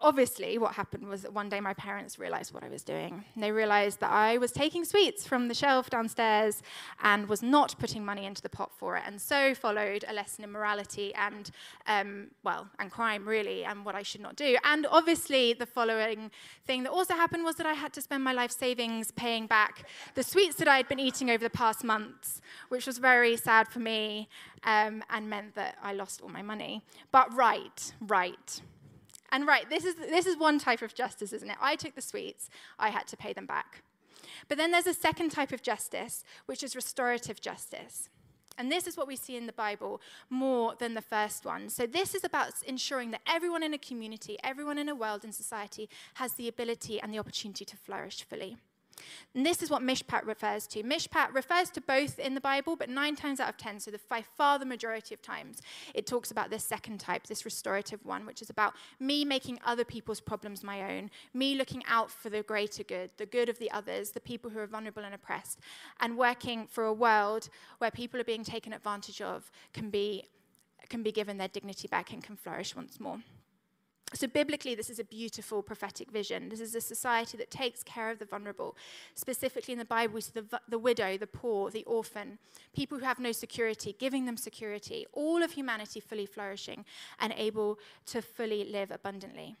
obviously, 0.00 0.58
what 0.58 0.74
happened 0.74 1.08
was 1.08 1.22
that 1.22 1.32
one 1.32 1.48
day 1.48 1.60
my 1.60 1.72
parents 1.74 2.18
realized 2.18 2.52
what 2.52 2.62
I 2.62 2.68
was 2.68 2.82
doing. 2.82 3.24
They 3.36 3.50
realized 3.50 4.00
that 4.00 4.10
I 4.10 4.36
was 4.38 4.52
taking 4.52 4.84
sweets 4.84 5.26
from 5.26 5.48
the 5.48 5.54
shelf 5.54 5.88
downstairs 5.90 6.62
and 7.02 7.28
was 7.28 7.42
not 7.42 7.74
putting 7.78 8.04
money 8.04 8.26
into 8.26 8.42
the 8.42 8.48
pot 8.48 8.72
for 8.76 8.96
it. 8.96 9.04
And 9.06 9.20
so 9.20 9.54
followed 9.54 10.04
a 10.06 10.12
lesson 10.12 10.44
in 10.44 10.52
morality 10.52 11.14
and, 11.14 11.50
um, 11.86 12.28
well, 12.44 12.68
and 12.78 12.90
crime, 12.90 13.26
really, 13.26 13.64
and 13.64 13.84
what 13.84 13.94
I 13.94 14.02
should 14.02 14.20
not 14.20 14.36
do. 14.36 14.56
And 14.64 14.86
obviously, 14.90 15.54
the 15.54 15.66
following 15.66 16.30
thing 16.66 16.82
that 16.82 16.90
also 16.90 17.14
happened 17.14 17.44
was 17.44 17.56
that 17.56 17.66
I 17.66 17.74
had 17.74 17.92
to 17.94 18.02
spend 18.02 18.22
my 18.22 18.32
life 18.32 18.50
savings 18.50 19.10
paying 19.10 19.46
back 19.46 19.88
the 20.14 20.22
sweets 20.22 20.56
that 20.56 20.68
I 20.68 20.76
had 20.76 20.88
been 20.88 21.00
eating 21.00 21.30
over 21.30 21.42
the 21.42 21.50
past 21.50 21.84
months, 21.84 22.40
which 22.68 22.86
was 22.86 22.98
very 22.98 23.36
sad 23.36 23.68
for 23.68 23.78
me 23.78 24.28
um, 24.64 25.02
and 25.10 25.30
meant 25.30 25.54
that 25.54 25.76
I 25.82 25.94
lost 25.94 26.20
all 26.20 26.28
my 26.28 26.42
money. 26.42 26.82
But 27.10 27.34
right, 27.34 27.92
right 28.00 28.60
and 29.30 29.46
right, 29.46 29.68
this 29.68 29.84
is, 29.84 29.94
this 29.96 30.26
is 30.26 30.36
one 30.36 30.58
type 30.58 30.82
of 30.82 30.94
justice, 30.94 31.32
isn't 31.32 31.50
it? 31.50 31.56
I 31.60 31.76
took 31.76 31.94
the 31.94 32.02
sweets, 32.02 32.48
I 32.78 32.90
had 32.90 33.06
to 33.08 33.16
pay 33.16 33.32
them 33.32 33.46
back. 33.46 33.82
But 34.48 34.58
then 34.58 34.70
there's 34.70 34.86
a 34.86 34.94
second 34.94 35.30
type 35.30 35.52
of 35.52 35.62
justice, 35.62 36.24
which 36.46 36.62
is 36.62 36.76
restorative 36.76 37.40
justice. 37.40 38.08
And 38.58 38.72
this 38.72 38.86
is 38.86 38.96
what 38.96 39.06
we 39.06 39.16
see 39.16 39.36
in 39.36 39.46
the 39.46 39.52
Bible 39.52 40.00
more 40.30 40.74
than 40.78 40.94
the 40.94 41.02
first 41.02 41.44
one. 41.44 41.68
So, 41.68 41.86
this 41.86 42.14
is 42.14 42.24
about 42.24 42.52
ensuring 42.66 43.10
that 43.10 43.20
everyone 43.26 43.62
in 43.62 43.74
a 43.74 43.78
community, 43.78 44.38
everyone 44.42 44.78
in 44.78 44.88
a 44.88 44.94
world 44.94 45.24
in 45.24 45.32
society 45.32 45.90
has 46.14 46.34
the 46.34 46.48
ability 46.48 47.00
and 47.00 47.12
the 47.12 47.18
opportunity 47.18 47.66
to 47.66 47.76
flourish 47.76 48.22
fully. 48.22 48.56
And 49.34 49.44
this 49.44 49.62
is 49.62 49.70
what 49.70 49.82
mishpat 49.82 50.26
refers 50.26 50.66
to. 50.68 50.82
Mishpat 50.82 51.34
refers 51.34 51.70
to 51.70 51.80
both 51.80 52.18
in 52.18 52.34
the 52.34 52.40
Bible, 52.40 52.76
but 52.76 52.88
nine 52.88 53.16
times 53.16 53.40
out 53.40 53.48
of 53.48 53.56
ten, 53.56 53.78
so 53.78 53.90
the, 53.90 54.00
by 54.08 54.22
far 54.22 54.58
the 54.58 54.64
majority 54.64 55.14
of 55.14 55.20
times, 55.20 55.60
it 55.94 56.06
talks 56.06 56.30
about 56.30 56.50
this 56.50 56.64
second 56.64 56.98
type, 56.98 57.26
this 57.26 57.44
restorative 57.44 58.04
one, 58.04 58.24
which 58.24 58.40
is 58.40 58.50
about 58.50 58.74
me 58.98 59.24
making 59.24 59.58
other 59.64 59.84
people's 59.84 60.20
problems 60.20 60.64
my 60.64 60.96
own, 60.96 61.10
me 61.34 61.54
looking 61.54 61.82
out 61.86 62.10
for 62.10 62.30
the 62.30 62.42
greater 62.42 62.82
good, 62.82 63.10
the 63.18 63.26
good 63.26 63.48
of 63.48 63.58
the 63.58 63.70
others, 63.70 64.10
the 64.10 64.20
people 64.20 64.50
who 64.50 64.58
are 64.58 64.66
vulnerable 64.66 65.04
and 65.04 65.14
oppressed, 65.14 65.60
and 66.00 66.16
working 66.16 66.66
for 66.66 66.84
a 66.84 66.92
world 66.92 67.48
where 67.78 67.90
people 67.90 68.20
are 68.20 68.24
being 68.24 68.44
taken 68.44 68.72
advantage 68.72 69.20
of 69.20 69.50
can 69.72 69.90
be, 69.90 70.24
can 70.88 71.02
be 71.02 71.12
given 71.12 71.36
their 71.36 71.48
dignity 71.48 71.88
back 71.88 72.12
and 72.12 72.22
can 72.22 72.36
flourish 72.36 72.74
once 72.74 72.98
more. 72.98 73.20
So, 74.14 74.28
biblically, 74.28 74.76
this 74.76 74.88
is 74.88 75.00
a 75.00 75.04
beautiful 75.04 75.62
prophetic 75.62 76.12
vision. 76.12 76.48
This 76.48 76.60
is 76.60 76.74
a 76.76 76.80
society 76.80 77.36
that 77.38 77.50
takes 77.50 77.82
care 77.82 78.08
of 78.08 78.20
the 78.20 78.24
vulnerable. 78.24 78.76
Specifically, 79.14 79.72
in 79.72 79.78
the 79.78 79.84
Bible, 79.84 80.14
we 80.14 80.20
see 80.20 80.30
the, 80.32 80.60
the 80.68 80.78
widow, 80.78 81.18
the 81.18 81.26
poor, 81.26 81.70
the 81.70 81.82
orphan, 81.84 82.38
people 82.72 82.98
who 82.98 83.04
have 83.04 83.18
no 83.18 83.32
security, 83.32 83.96
giving 83.98 84.24
them 84.24 84.36
security, 84.36 85.06
all 85.12 85.42
of 85.42 85.52
humanity 85.52 85.98
fully 85.98 86.24
flourishing 86.24 86.84
and 87.18 87.34
able 87.36 87.80
to 88.06 88.22
fully 88.22 88.64
live 88.64 88.92
abundantly. 88.92 89.56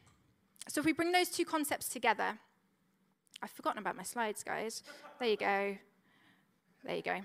So, 0.68 0.78
if 0.78 0.86
we 0.86 0.92
bring 0.92 1.10
those 1.10 1.28
two 1.28 1.44
concepts 1.44 1.88
together, 1.88 2.38
I've 3.42 3.50
forgotten 3.50 3.80
about 3.80 3.96
my 3.96 4.04
slides, 4.04 4.44
guys. 4.44 4.84
There 5.18 5.28
you 5.28 5.36
go. 5.36 5.76
There 6.86 6.96
you 6.96 7.02
go. 7.02 7.20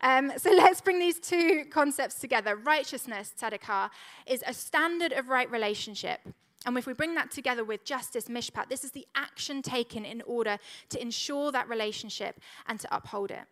Um, 0.00 0.32
so 0.36 0.50
let's 0.56 0.80
bring 0.80 0.98
these 0.98 1.18
two 1.18 1.64
concepts 1.70 2.20
together. 2.20 2.56
Righteousness, 2.56 3.32
tzedakah, 3.38 3.90
is 4.26 4.42
a 4.46 4.54
standard 4.54 5.12
of 5.12 5.28
right 5.28 5.50
relationship 5.50 6.20
and 6.66 6.78
if 6.78 6.86
we 6.86 6.94
bring 6.94 7.14
that 7.14 7.30
together 7.30 7.64
with 7.64 7.84
justice, 7.84 8.26
mishpat, 8.26 8.68
this 8.68 8.84
is 8.84 8.90
the 8.92 9.06
action 9.14 9.60
taken 9.60 10.04
in 10.04 10.22
order 10.22 10.58
to 10.90 11.00
ensure 11.00 11.52
that 11.52 11.68
relationship 11.68 12.40
and 12.66 12.80
to 12.80 12.96
uphold 12.96 13.30
it. 13.30 13.44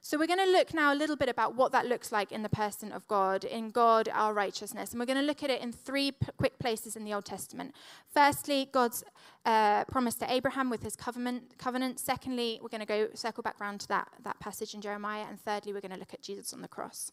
So 0.00 0.18
we're 0.18 0.26
going 0.26 0.38
to 0.38 0.50
look 0.50 0.72
now 0.72 0.92
a 0.92 0.96
little 0.96 1.16
bit 1.16 1.28
about 1.28 1.54
what 1.54 1.72
that 1.72 1.86
looks 1.86 2.12
like 2.12 2.32
in 2.32 2.42
the 2.42 2.48
person 2.48 2.92
of 2.92 3.06
God, 3.08 3.44
in 3.44 3.70
God, 3.70 4.08
our 4.12 4.32
righteousness. 4.32 4.92
And 4.92 5.00
we're 5.00 5.06
going 5.06 5.18
to 5.18 5.24
look 5.24 5.42
at 5.42 5.50
it 5.50 5.60
in 5.60 5.72
three 5.72 6.12
p- 6.12 6.28
quick 6.36 6.58
places 6.58 6.96
in 6.96 7.04
the 7.04 7.12
Old 7.12 7.24
Testament. 7.24 7.74
Firstly, 8.12 8.68
God's 8.72 9.04
uh, 9.44 9.84
promise 9.84 10.14
to 10.16 10.32
Abraham 10.32 10.70
with 10.70 10.82
his 10.82 10.96
covenant. 10.96 11.58
covenant. 11.58 11.98
Secondly, 11.98 12.58
we're 12.62 12.68
going 12.68 12.80
to 12.80 12.86
go 12.86 13.08
circle 13.14 13.42
back 13.42 13.60
around 13.60 13.80
to 13.80 13.88
that, 13.88 14.08
that 14.22 14.38
passage 14.40 14.74
in 14.74 14.80
Jeremiah. 14.80 15.24
And 15.28 15.40
thirdly, 15.40 15.72
we're 15.72 15.80
going 15.80 15.92
to 15.92 15.98
look 15.98 16.14
at 16.14 16.22
Jesus 16.22 16.52
on 16.52 16.62
the 16.62 16.68
cross. 16.68 17.10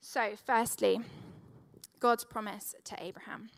So, 0.00 0.32
firstly, 0.44 1.00
God's 2.00 2.24
promise 2.24 2.74
to 2.84 2.96
Abraham. 3.02 3.50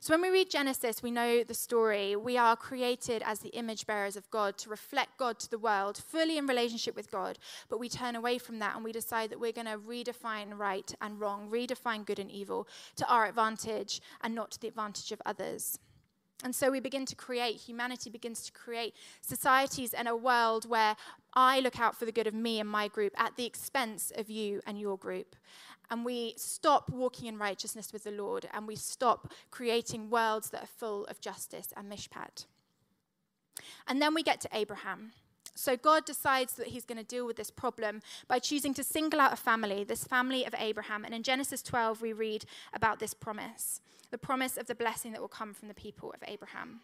So, 0.00 0.14
when 0.14 0.22
we 0.22 0.30
read 0.30 0.50
Genesis, 0.50 1.02
we 1.02 1.10
know 1.10 1.42
the 1.42 1.54
story. 1.54 2.16
We 2.16 2.36
are 2.36 2.56
created 2.56 3.22
as 3.24 3.40
the 3.40 3.50
image 3.50 3.86
bearers 3.86 4.16
of 4.16 4.30
God 4.30 4.56
to 4.58 4.70
reflect 4.70 5.18
God 5.18 5.38
to 5.40 5.50
the 5.50 5.58
world, 5.58 5.96
fully 5.96 6.38
in 6.38 6.46
relationship 6.46 6.96
with 6.96 7.10
God. 7.10 7.38
But 7.68 7.80
we 7.80 7.88
turn 7.88 8.16
away 8.16 8.38
from 8.38 8.58
that 8.60 8.74
and 8.74 8.84
we 8.84 8.92
decide 8.92 9.30
that 9.30 9.40
we're 9.40 9.52
going 9.52 9.66
to 9.66 9.78
redefine 9.78 10.58
right 10.58 10.94
and 11.00 11.20
wrong, 11.20 11.48
redefine 11.50 12.06
good 12.06 12.18
and 12.18 12.30
evil 12.30 12.68
to 12.96 13.06
our 13.08 13.26
advantage 13.26 14.00
and 14.22 14.34
not 14.34 14.50
to 14.52 14.60
the 14.60 14.68
advantage 14.68 15.12
of 15.12 15.22
others. 15.24 15.78
And 16.44 16.54
so 16.54 16.70
we 16.70 16.80
begin 16.80 17.06
to 17.06 17.16
create, 17.16 17.56
humanity 17.56 18.10
begins 18.10 18.42
to 18.44 18.52
create 18.52 18.94
societies 19.22 19.94
and 19.94 20.06
a 20.06 20.14
world 20.14 20.68
where 20.68 20.94
I 21.32 21.60
look 21.60 21.80
out 21.80 21.96
for 21.96 22.04
the 22.04 22.12
good 22.12 22.26
of 22.26 22.34
me 22.34 22.60
and 22.60 22.68
my 22.68 22.88
group 22.88 23.14
at 23.18 23.36
the 23.36 23.46
expense 23.46 24.12
of 24.16 24.28
you 24.28 24.60
and 24.66 24.78
your 24.78 24.98
group 24.98 25.34
and 25.90 26.04
we 26.04 26.34
stop 26.36 26.90
walking 26.90 27.28
in 27.28 27.38
righteousness 27.38 27.92
with 27.92 28.04
the 28.04 28.10
Lord 28.10 28.48
and 28.52 28.66
we 28.66 28.76
stop 28.76 29.32
creating 29.50 30.10
worlds 30.10 30.50
that 30.50 30.62
are 30.64 30.78
full 30.78 31.04
of 31.06 31.20
justice 31.20 31.68
and 31.76 31.90
mishpat. 31.90 32.46
And 33.86 34.00
then 34.02 34.14
we 34.14 34.22
get 34.22 34.40
to 34.42 34.48
Abraham. 34.52 35.12
So 35.54 35.76
God 35.76 36.04
decides 36.04 36.54
that 36.54 36.68
he's 36.68 36.84
going 36.84 36.98
to 36.98 37.04
deal 37.04 37.26
with 37.26 37.36
this 37.36 37.50
problem 37.50 38.02
by 38.28 38.38
choosing 38.38 38.74
to 38.74 38.84
single 38.84 39.20
out 39.20 39.32
a 39.32 39.36
family, 39.36 39.84
this 39.84 40.04
family 40.04 40.44
of 40.44 40.54
Abraham. 40.58 41.04
And 41.04 41.14
in 41.14 41.22
Genesis 41.22 41.62
12, 41.62 42.02
we 42.02 42.12
read 42.12 42.44
about 42.72 42.98
this 42.98 43.14
promise 43.14 43.80
the 44.12 44.18
promise 44.18 44.56
of 44.56 44.68
the 44.68 44.74
blessing 44.74 45.10
that 45.10 45.20
will 45.20 45.26
come 45.26 45.52
from 45.52 45.66
the 45.66 45.74
people 45.74 46.12
of 46.12 46.22
Abraham. 46.28 46.80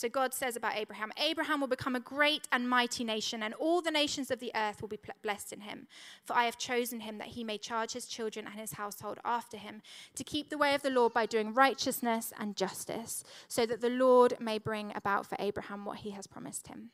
So 0.00 0.08
God 0.08 0.32
says 0.32 0.56
about 0.56 0.78
Abraham 0.78 1.12
Abraham 1.18 1.60
will 1.60 1.68
become 1.68 1.94
a 1.94 2.00
great 2.00 2.48
and 2.50 2.66
mighty 2.66 3.04
nation, 3.04 3.42
and 3.42 3.52
all 3.52 3.82
the 3.82 3.90
nations 3.90 4.30
of 4.30 4.40
the 4.40 4.50
earth 4.54 4.80
will 4.80 4.88
be 4.88 4.98
blessed 5.22 5.52
in 5.52 5.60
him. 5.60 5.88
For 6.24 6.34
I 6.34 6.44
have 6.44 6.56
chosen 6.56 7.00
him 7.00 7.18
that 7.18 7.26
he 7.26 7.44
may 7.44 7.58
charge 7.58 7.92
his 7.92 8.06
children 8.06 8.46
and 8.46 8.58
his 8.58 8.72
household 8.72 9.18
after 9.26 9.58
him 9.58 9.82
to 10.14 10.24
keep 10.24 10.48
the 10.48 10.56
way 10.56 10.74
of 10.74 10.80
the 10.80 10.88
Lord 10.88 11.12
by 11.12 11.26
doing 11.26 11.52
righteousness 11.52 12.32
and 12.40 12.56
justice, 12.56 13.24
so 13.46 13.66
that 13.66 13.82
the 13.82 13.90
Lord 13.90 14.38
may 14.40 14.56
bring 14.56 14.90
about 14.94 15.26
for 15.26 15.36
Abraham 15.38 15.84
what 15.84 15.98
he 15.98 16.12
has 16.12 16.26
promised 16.26 16.68
him. 16.68 16.92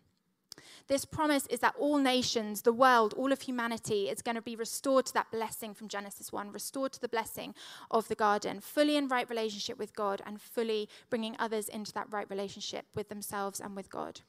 This 0.89 1.05
promise 1.05 1.47
is 1.49 1.61
that 1.61 1.75
all 1.79 1.99
nations, 1.99 2.63
the 2.63 2.73
world, 2.73 3.13
all 3.15 3.33
of 3.33 3.41
humanity 3.41 4.09
is 4.09 4.23
going 4.23 4.37
to 4.37 4.43
be 4.43 4.55
restored 4.55 5.07
to 5.07 5.15
that 5.15 5.31
blessing 5.33 5.75
from 5.75 5.89
Genesis 5.89 6.33
1, 6.33 6.53
restored 6.53 6.93
to 6.93 7.01
the 7.01 7.09
blessing 7.09 7.55
of 7.91 8.07
the 8.07 8.15
garden, 8.15 8.61
fully 8.61 8.97
in 8.97 9.09
right 9.09 9.29
relationship 9.29 9.79
with 9.79 9.97
God 9.97 10.23
and 10.25 10.41
fully 10.41 10.89
bringing 11.11 11.35
others 11.39 11.69
into 11.69 11.93
that 11.95 12.13
right 12.13 12.29
relationship 12.31 12.87
with 12.95 13.09
themselves 13.09 13.59
and 13.59 13.75
with 13.75 13.91
God. 13.91 14.21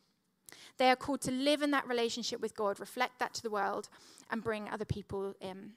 They 0.77 0.89
are 0.89 0.95
called 0.95 1.21
to 1.21 1.31
live 1.31 1.61
in 1.61 1.71
that 1.71 1.87
relationship 1.87 2.41
with 2.41 2.55
God, 2.55 2.79
reflect 2.79 3.19
that 3.19 3.33
to 3.35 3.43
the 3.43 3.49
world, 3.49 3.89
and 4.31 4.43
bring 4.43 4.69
other 4.69 4.85
people 4.85 5.35
in. 5.39 5.73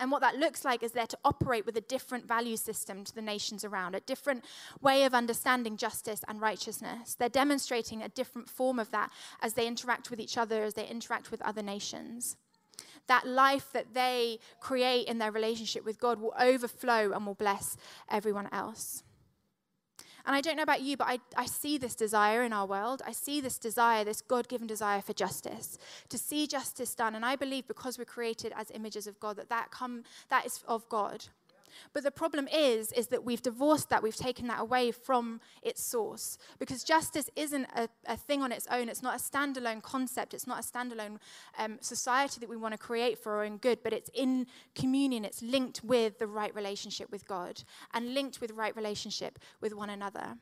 And 0.00 0.10
what 0.10 0.22
that 0.22 0.36
looks 0.36 0.64
like 0.64 0.82
is 0.82 0.92
they're 0.92 1.06
to 1.06 1.18
operate 1.26 1.66
with 1.66 1.76
a 1.76 1.82
different 1.82 2.26
value 2.26 2.56
system 2.56 3.04
to 3.04 3.14
the 3.14 3.20
nations 3.20 3.64
around, 3.64 3.94
a 3.94 4.00
different 4.00 4.46
way 4.80 5.04
of 5.04 5.12
understanding 5.12 5.76
justice 5.76 6.22
and 6.26 6.40
righteousness. 6.40 7.14
They're 7.14 7.28
demonstrating 7.28 8.02
a 8.02 8.08
different 8.08 8.48
form 8.48 8.78
of 8.78 8.90
that 8.92 9.10
as 9.42 9.52
they 9.52 9.66
interact 9.66 10.10
with 10.10 10.18
each 10.18 10.38
other, 10.38 10.64
as 10.64 10.72
they 10.72 10.86
interact 10.86 11.30
with 11.30 11.42
other 11.42 11.62
nations. 11.62 12.36
That 13.08 13.26
life 13.26 13.72
that 13.72 13.92
they 13.92 14.38
create 14.58 15.06
in 15.06 15.18
their 15.18 15.32
relationship 15.32 15.84
with 15.84 16.00
God 16.00 16.18
will 16.18 16.34
overflow 16.40 17.12
and 17.12 17.26
will 17.26 17.34
bless 17.34 17.76
everyone 18.08 18.48
else. 18.52 19.02
And 20.26 20.36
I 20.36 20.40
don't 20.40 20.56
know 20.56 20.62
about 20.62 20.82
you, 20.82 20.96
but 20.96 21.08
I, 21.08 21.18
I 21.36 21.46
see 21.46 21.78
this 21.78 21.94
desire 21.94 22.42
in 22.42 22.52
our 22.52 22.66
world. 22.66 23.02
I 23.06 23.12
see 23.12 23.40
this 23.40 23.58
desire, 23.58 24.04
this 24.04 24.20
God 24.20 24.48
given 24.48 24.66
desire 24.66 25.00
for 25.00 25.12
justice, 25.12 25.78
to 26.08 26.18
see 26.18 26.46
justice 26.46 26.94
done. 26.94 27.14
And 27.14 27.24
I 27.24 27.36
believe 27.36 27.66
because 27.66 27.98
we're 27.98 28.04
created 28.04 28.52
as 28.56 28.70
images 28.70 29.06
of 29.06 29.18
God, 29.20 29.36
that 29.36 29.48
that, 29.48 29.70
come, 29.70 30.04
that 30.28 30.46
is 30.46 30.62
of 30.66 30.88
God. 30.88 31.26
But 31.92 32.02
the 32.02 32.10
problem 32.10 32.48
is, 32.48 32.92
is 32.92 33.08
that 33.08 33.24
we've 33.24 33.42
divorced 33.42 33.88
that, 33.90 34.02
we've 34.02 34.16
taken 34.16 34.46
that 34.48 34.60
away 34.60 34.92
from 34.92 35.40
its 35.62 35.82
source. 35.82 36.38
Because 36.58 36.84
justice 36.84 37.30
isn't 37.36 37.66
a, 37.74 37.88
a 38.06 38.16
thing 38.16 38.42
on 38.42 38.52
its 38.52 38.66
own, 38.70 38.88
it's 38.88 39.02
not 39.02 39.14
a 39.14 39.22
standalone 39.22 39.82
concept, 39.82 40.34
it's 40.34 40.46
not 40.46 40.64
a 40.64 40.66
standalone 40.66 41.18
um, 41.58 41.78
society 41.80 42.40
that 42.40 42.48
we 42.48 42.56
want 42.56 42.72
to 42.72 42.78
create 42.78 43.18
for 43.18 43.32
our 43.36 43.44
own 43.44 43.58
good, 43.58 43.82
but 43.82 43.92
it's 43.92 44.10
in 44.14 44.46
communion, 44.74 45.24
it's 45.24 45.42
linked 45.42 45.82
with 45.84 46.18
the 46.18 46.26
right 46.26 46.54
relationship 46.54 47.10
with 47.10 47.26
God 47.26 47.62
and 47.94 48.14
linked 48.14 48.40
with 48.40 48.50
right 48.52 48.74
relationship 48.76 49.38
with 49.60 49.74
one 49.74 49.90
another. 49.90 50.36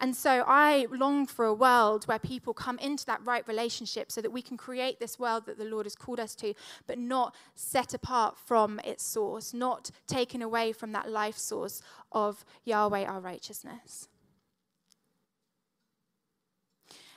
And 0.00 0.14
so 0.14 0.44
I 0.46 0.86
long 0.90 1.26
for 1.26 1.44
a 1.44 1.54
world 1.54 2.04
where 2.06 2.18
people 2.18 2.54
come 2.54 2.78
into 2.78 3.04
that 3.06 3.24
right 3.24 3.46
relationship 3.48 4.12
so 4.12 4.20
that 4.20 4.30
we 4.30 4.42
can 4.42 4.56
create 4.56 5.00
this 5.00 5.18
world 5.18 5.46
that 5.46 5.58
the 5.58 5.64
Lord 5.64 5.86
has 5.86 5.96
called 5.96 6.20
us 6.20 6.34
to, 6.36 6.54
but 6.86 6.98
not 6.98 7.34
set 7.54 7.94
apart 7.94 8.38
from 8.38 8.80
its 8.84 9.04
source, 9.04 9.52
not 9.52 9.90
taken 10.06 10.40
away 10.40 10.72
from 10.72 10.92
that 10.92 11.10
life 11.10 11.36
source 11.36 11.82
of 12.12 12.44
Yahweh, 12.64 13.04
our 13.04 13.20
righteousness. 13.20 14.08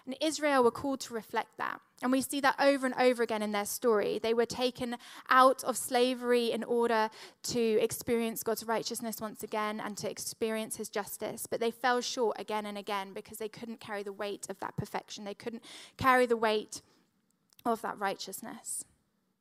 And 0.06 0.16
Israel 0.20 0.64
were 0.64 0.72
called 0.72 1.00
to 1.02 1.14
reflect 1.14 1.58
that. 1.58 1.80
And 2.02 2.12
we 2.12 2.22
see 2.22 2.40
that 2.42 2.56
over 2.60 2.86
and 2.86 2.96
over 2.96 3.22
again 3.22 3.42
in 3.42 3.52
their 3.52 3.66
story. 3.66 4.20
They 4.22 4.34
were 4.34 4.46
taken 4.46 4.98
out 5.30 5.64
of 5.64 5.78
slavery 5.78 6.52
in 6.52 6.64
order 6.64 7.10
to 7.44 7.80
experience 7.80 8.42
God's 8.42 8.64
righteousness 8.64 9.22
once 9.22 9.44
again 9.44 9.80
and 9.80 9.96
to 9.98 10.10
experience 10.10 10.78
his 10.78 10.90
justice. 10.90 11.46
But 11.46 11.60
they 11.60 11.70
fell 11.70 12.02
short 12.02 12.40
again 12.40 12.66
and 12.66 12.78
again 12.78 13.14
because 13.14 13.38
they 13.38 13.50
couldn't 13.50 13.80
carry 13.80 14.02
the 14.02 14.14
weight 14.14 14.48
of 14.50 14.60
that 14.60 14.78
perfection. 14.78 15.24
They 15.24 15.36
couldn't 15.36 15.64
carry 15.98 16.26
the 16.26 16.38
weight 16.38 16.82
of 17.66 17.82
that 17.84 18.00
righteousness. 18.00 18.86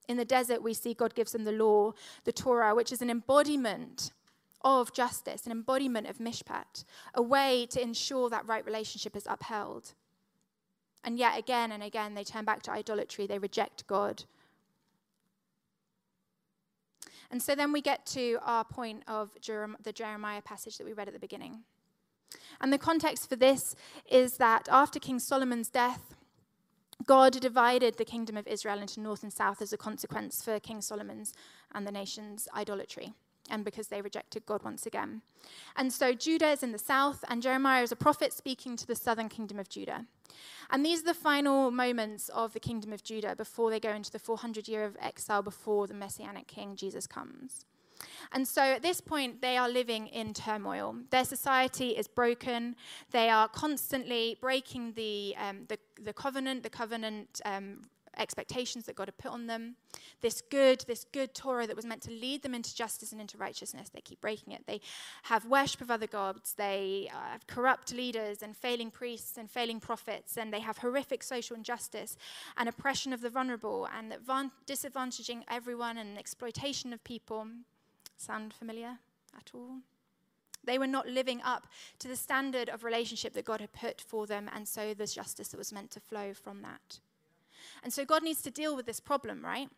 In 0.08 0.16
the 0.16 0.24
desert, 0.24 0.62
we 0.62 0.74
see 0.74 0.92
God 0.92 1.14
gives 1.14 1.32
them 1.32 1.44
the 1.44 1.52
law, 1.52 1.92
the 2.24 2.32
Torah, 2.32 2.74
which 2.74 2.92
is 2.92 3.00
an 3.00 3.10
embodiment 3.10 4.10
of 4.62 4.92
justice, 4.92 5.46
an 5.46 5.52
embodiment 5.52 6.06
of 6.06 6.18
mishpat, 6.18 6.84
a 7.14 7.22
way 7.22 7.66
to 7.70 7.80
ensure 7.80 8.28
that 8.28 8.46
right 8.46 8.64
relationship 8.66 9.16
is 9.16 9.26
upheld. 9.26 9.94
And 11.04 11.18
yet, 11.18 11.38
again 11.38 11.72
and 11.72 11.82
again, 11.82 12.14
they 12.14 12.24
turn 12.24 12.44
back 12.44 12.62
to 12.62 12.70
idolatry, 12.70 13.26
they 13.26 13.38
reject 13.38 13.86
God. 13.86 14.24
And 17.30 17.42
so 17.42 17.54
then 17.54 17.72
we 17.72 17.80
get 17.80 18.04
to 18.06 18.38
our 18.42 18.64
point 18.64 19.04
of 19.06 19.30
the 19.42 19.92
Jeremiah 19.92 20.42
passage 20.42 20.78
that 20.78 20.84
we 20.84 20.92
read 20.92 21.08
at 21.08 21.14
the 21.14 21.20
beginning. 21.20 21.62
And 22.60 22.72
the 22.72 22.78
context 22.78 23.28
for 23.28 23.36
this 23.36 23.76
is 24.10 24.36
that 24.38 24.68
after 24.70 24.98
King 24.98 25.18
Solomon's 25.18 25.68
death, 25.68 26.14
God 27.06 27.40
divided 27.40 27.96
the 27.96 28.04
kingdom 28.04 28.36
of 28.36 28.46
Israel 28.46 28.80
into 28.80 29.00
north 29.00 29.22
and 29.22 29.32
south 29.32 29.62
as 29.62 29.72
a 29.72 29.78
consequence 29.78 30.42
for 30.42 30.60
King 30.60 30.82
Solomon's 30.82 31.32
and 31.72 31.86
the 31.86 31.92
nation's 31.92 32.48
idolatry 32.54 33.14
and 33.48 33.64
because 33.64 33.88
they 33.88 34.00
rejected 34.00 34.46
God 34.46 34.62
once 34.62 34.86
again. 34.86 35.22
And 35.76 35.92
so 35.92 36.12
Judah 36.12 36.50
is 36.50 36.62
in 36.62 36.72
the 36.72 36.78
south, 36.78 37.24
and 37.28 37.42
Jeremiah 37.42 37.82
is 37.82 37.92
a 37.92 37.96
prophet 37.96 38.32
speaking 38.32 38.76
to 38.76 38.86
the 38.86 38.94
southern 38.94 39.28
kingdom 39.28 39.58
of 39.58 39.68
Judah. 39.68 40.06
And 40.70 40.84
these 40.84 41.00
are 41.00 41.06
the 41.06 41.14
final 41.14 41.70
moments 41.70 42.28
of 42.30 42.52
the 42.52 42.60
kingdom 42.60 42.92
of 42.92 43.02
Judah 43.02 43.34
before 43.34 43.70
they 43.70 43.80
go 43.80 43.90
into 43.90 44.10
the 44.10 44.18
400 44.18 44.68
year 44.68 44.84
of 44.84 44.96
exile 45.00 45.42
before 45.42 45.86
the 45.86 45.94
messianic 45.94 46.46
king 46.46 46.76
Jesus 46.76 47.06
comes. 47.06 47.66
And 48.32 48.46
so 48.46 48.62
at 48.62 48.82
this 48.82 49.00
point, 49.00 49.42
they 49.42 49.56
are 49.56 49.68
living 49.68 50.06
in 50.06 50.32
turmoil. 50.32 50.96
Their 51.10 51.24
society 51.24 51.90
is 51.90 52.08
broken. 52.08 52.76
They 53.10 53.28
are 53.28 53.48
constantly 53.48 54.38
breaking 54.40 54.92
the, 54.92 55.34
um, 55.38 55.66
the, 55.68 55.78
the, 56.00 56.12
covenant, 56.12 56.62
the 56.62 56.70
covenant 56.70 57.40
um, 57.44 57.82
expectations 58.16 58.86
that 58.86 58.96
God 58.96 59.08
had 59.08 59.18
put 59.18 59.30
on 59.30 59.46
them. 59.46 59.76
This 60.20 60.42
good, 60.50 60.84
this 60.86 61.04
good 61.12 61.34
Torah 61.34 61.66
that 61.66 61.76
was 61.76 61.86
meant 61.86 62.02
to 62.02 62.10
lead 62.10 62.42
them 62.42 62.54
into 62.54 62.74
justice 62.74 63.12
and 63.12 63.20
into 63.20 63.38
righteousness, 63.38 63.88
they 63.88 64.00
keep 64.00 64.20
breaking 64.20 64.52
it. 64.52 64.66
They 64.66 64.80
have 65.24 65.46
worship 65.46 65.80
of 65.80 65.90
other 65.90 66.06
gods. 66.06 66.54
They 66.54 67.10
uh, 67.12 67.32
have 67.32 67.46
corrupt 67.46 67.92
leaders 67.92 68.42
and 68.42 68.56
failing 68.56 68.90
priests 68.90 69.36
and 69.36 69.50
failing 69.50 69.80
prophets. 69.80 70.36
And 70.36 70.52
they 70.52 70.60
have 70.60 70.78
horrific 70.78 71.22
social 71.22 71.56
injustice 71.56 72.16
and 72.56 72.68
oppression 72.68 73.12
of 73.12 73.20
the 73.20 73.30
vulnerable 73.30 73.88
and 73.96 74.14
disadvantaging 74.66 75.42
everyone 75.48 75.98
and 75.98 76.18
exploitation 76.18 76.92
of 76.92 77.02
people. 77.04 77.46
Sound 78.16 78.52
familiar 78.52 78.98
at 79.36 79.50
all? 79.54 79.78
They 80.64 80.78
were 80.78 80.86
not 80.86 81.08
living 81.08 81.40
up 81.42 81.66
to 82.00 82.08
the 82.08 82.16
standard 82.16 82.68
of 82.68 82.84
relationship 82.84 83.32
that 83.32 83.44
God 83.44 83.60
had 83.60 83.72
put 83.72 84.00
for 84.00 84.26
them, 84.26 84.50
and 84.54 84.68
so 84.68 84.92
there's 84.92 85.14
justice 85.14 85.48
that 85.48 85.58
was 85.58 85.72
meant 85.72 85.90
to 85.92 86.00
flow 86.00 86.34
from 86.34 86.62
that. 86.62 87.00
And 87.82 87.92
so 87.92 88.04
God 88.04 88.22
needs 88.22 88.42
to 88.42 88.50
deal 88.50 88.76
with 88.76 88.86
this 88.86 89.00
problem, 89.00 89.44
right? 89.44 89.68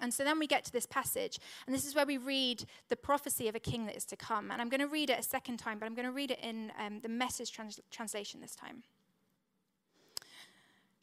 And 0.00 0.12
so 0.12 0.24
then 0.24 0.38
we 0.38 0.46
get 0.46 0.64
to 0.64 0.72
this 0.72 0.86
passage, 0.86 1.38
and 1.66 1.74
this 1.74 1.86
is 1.86 1.94
where 1.94 2.04
we 2.04 2.18
read 2.18 2.64
the 2.88 2.96
prophecy 2.96 3.48
of 3.48 3.54
a 3.54 3.60
king 3.60 3.86
that 3.86 3.96
is 3.96 4.04
to 4.06 4.16
come. 4.16 4.50
And 4.50 4.60
I'm 4.60 4.68
going 4.68 4.80
to 4.80 4.86
read 4.86 5.08
it 5.08 5.18
a 5.18 5.22
second 5.22 5.56
time, 5.56 5.78
but 5.78 5.86
I'm 5.86 5.94
going 5.94 6.06
to 6.06 6.12
read 6.12 6.30
it 6.30 6.40
in 6.42 6.70
um, 6.78 7.00
the 7.00 7.08
message 7.08 7.50
trans- 7.50 7.80
translation 7.90 8.40
this 8.40 8.54
time. 8.54 8.82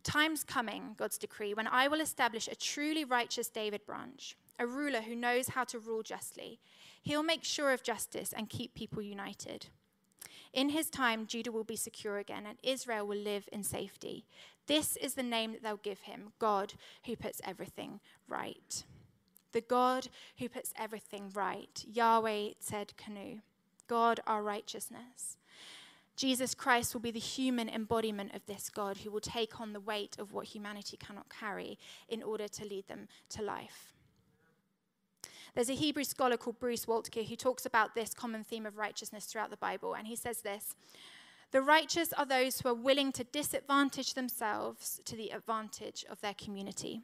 Time's 0.03 0.43
coming, 0.43 0.95
God's 0.97 1.17
decree, 1.17 1.53
when 1.53 1.65
I 1.65 1.87
will 1.87 2.01
establish 2.01 2.47
a 2.47 2.55
truly 2.55 3.05
righteous 3.05 3.47
David 3.47 3.85
branch, 3.85 4.35
a 4.59 4.67
ruler 4.67 5.01
who 5.01 5.15
knows 5.15 5.49
how 5.49 5.63
to 5.63 5.79
rule 5.79 6.03
justly. 6.03 6.59
He'll 7.01 7.23
make 7.23 7.43
sure 7.43 7.71
of 7.71 7.83
justice 7.83 8.33
and 8.35 8.49
keep 8.49 8.75
people 8.75 9.01
united. 9.01 9.67
In 10.53 10.69
his 10.69 10.89
time, 10.89 11.25
Judah 11.25 11.51
will 11.51 11.63
be 11.63 11.75
secure 11.75 12.19
again, 12.19 12.45
and 12.45 12.59
Israel 12.61 13.07
will 13.07 13.17
live 13.17 13.49
in 13.51 13.63
safety. 13.63 14.25
This 14.67 14.95
is 14.97 15.13
the 15.13 15.23
name 15.23 15.51
that 15.51 15.63
they'll 15.63 15.77
give 15.77 16.01
him 16.01 16.33
God 16.39 16.73
who 17.05 17.15
puts 17.15 17.41
everything 17.43 17.99
right. 18.27 18.83
The 19.51 19.61
God 19.61 20.07
who 20.39 20.49
puts 20.49 20.73
everything 20.77 21.29
right. 21.33 21.83
Yahweh 21.87 22.51
Tsidkenu. 22.63 23.41
God, 23.87 24.19
our 24.25 24.41
righteousness. 24.41 25.37
Jesus 26.15 26.53
Christ 26.53 26.93
will 26.93 27.01
be 27.01 27.11
the 27.11 27.19
human 27.19 27.67
embodiment 27.67 28.33
of 28.35 28.45
this 28.45 28.69
God 28.69 28.97
who 28.97 29.11
will 29.11 29.19
take 29.19 29.59
on 29.59 29.73
the 29.73 29.79
weight 29.79 30.15
of 30.19 30.31
what 30.31 30.47
humanity 30.47 30.97
cannot 30.97 31.27
carry 31.29 31.77
in 32.07 32.21
order 32.21 32.47
to 32.47 32.65
lead 32.65 32.87
them 32.87 33.07
to 33.29 33.41
life. 33.41 33.93
There's 35.55 35.69
a 35.69 35.75
Hebrew 35.75 36.03
scholar 36.03 36.37
called 36.37 36.59
Bruce 36.59 36.85
Waltke 36.85 37.27
who 37.27 37.35
talks 37.35 37.65
about 37.65 37.93
this 37.93 38.13
common 38.13 38.43
theme 38.43 38.65
of 38.65 38.77
righteousness 38.77 39.25
throughout 39.25 39.51
the 39.51 39.57
Bible, 39.57 39.93
and 39.93 40.07
he 40.07 40.15
says 40.15 40.41
this 40.41 40.75
the 41.53 41.61
righteous 41.61 42.11
are 42.13 42.25
those 42.25 42.59
who 42.59 42.69
are 42.69 42.73
willing 42.73 43.11
to 43.13 43.23
disadvantage 43.23 44.15
themselves 44.15 44.99
to 45.05 45.15
the 45.15 45.29
advantage 45.29 46.03
of 46.09 46.19
their 46.19 46.33
community. 46.33 47.03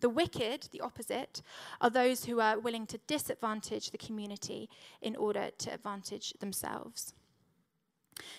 The 0.00 0.10
wicked, 0.10 0.68
the 0.70 0.82
opposite, 0.82 1.40
are 1.80 1.88
those 1.88 2.26
who 2.26 2.38
are 2.38 2.58
willing 2.58 2.86
to 2.88 2.98
disadvantage 3.06 3.90
the 3.90 3.98
community 3.98 4.68
in 5.00 5.16
order 5.16 5.48
to 5.56 5.72
advantage 5.72 6.34
themselves. 6.40 7.14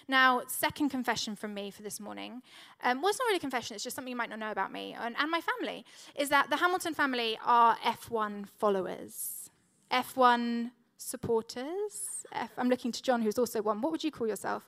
Now, 0.08 0.44
second 0.48 0.90
confession 0.90 1.36
from 1.36 1.56
me 1.56 1.72
for 1.72 1.82
this 1.82 2.00
morning. 2.00 2.44
Um, 2.84 3.02
well, 3.02 3.10
it's 3.10 3.18
not 3.18 3.26
really 3.26 3.38
a 3.38 3.40
confession, 3.40 3.74
it's 3.74 3.84
just 3.84 3.96
something 3.96 4.12
you 4.12 4.16
might 4.16 4.30
not 4.30 4.40
know 4.40 4.52
about 4.52 4.72
me 4.72 4.96
and, 5.00 5.16
and 5.18 5.32
my 5.32 5.42
family. 5.42 5.86
Is 6.16 6.30
that 6.30 6.52
the 6.52 6.58
Hamilton 6.58 6.94
family 6.94 7.40
are 7.44 7.76
F1 7.78 8.48
followers, 8.60 9.50
F1 9.92 10.70
supporters. 10.98 12.26
F, 12.32 12.52
I'm 12.58 12.70
looking 12.70 12.92
to 12.92 13.02
John, 13.02 13.22
who's 13.22 13.38
also 13.38 13.62
one. 13.62 13.82
What 13.82 13.92
would 13.92 14.04
you 14.04 14.12
call 14.12 14.28
yourself? 14.28 14.68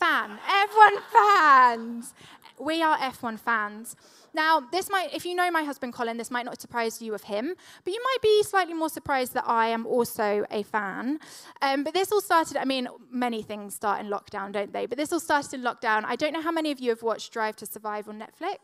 Fan. 0.00 0.38
F1 0.48 0.92
fans. 1.12 2.14
We 2.58 2.82
are 2.82 2.96
F1 2.98 3.38
fans. 3.38 3.96
Now, 4.32 4.60
this 4.60 4.88
might, 4.90 5.12
if 5.12 5.24
you 5.26 5.34
know 5.34 5.50
my 5.50 5.62
husband 5.62 5.92
Colin, 5.92 6.16
this 6.16 6.30
might 6.30 6.44
not 6.44 6.60
surprise 6.60 7.02
you 7.02 7.14
of 7.14 7.24
him, 7.24 7.54
but 7.84 7.92
you 7.92 8.00
might 8.02 8.22
be 8.22 8.42
slightly 8.44 8.74
more 8.74 8.88
surprised 8.88 9.34
that 9.34 9.44
I 9.46 9.68
am 9.68 9.86
also 9.86 10.44
a 10.50 10.62
fan. 10.62 11.18
Um, 11.62 11.84
but 11.84 11.94
this 11.94 12.12
all 12.12 12.20
started, 12.20 12.56
I 12.56 12.64
mean, 12.64 12.88
many 13.10 13.42
things 13.42 13.74
start 13.74 14.00
in 14.00 14.06
lockdown, 14.06 14.52
don't 14.52 14.72
they? 14.72 14.86
But 14.86 14.98
this 14.98 15.12
all 15.12 15.20
started 15.20 15.54
in 15.54 15.62
lockdown. 15.62 16.04
I 16.06 16.16
don't 16.16 16.32
know 16.32 16.42
how 16.42 16.52
many 16.52 16.70
of 16.70 16.80
you 16.80 16.90
have 16.90 17.02
watched 17.02 17.32
Drive 17.32 17.56
to 17.56 17.66
Survive 17.66 18.08
on 18.08 18.18
Netflix 18.20 18.58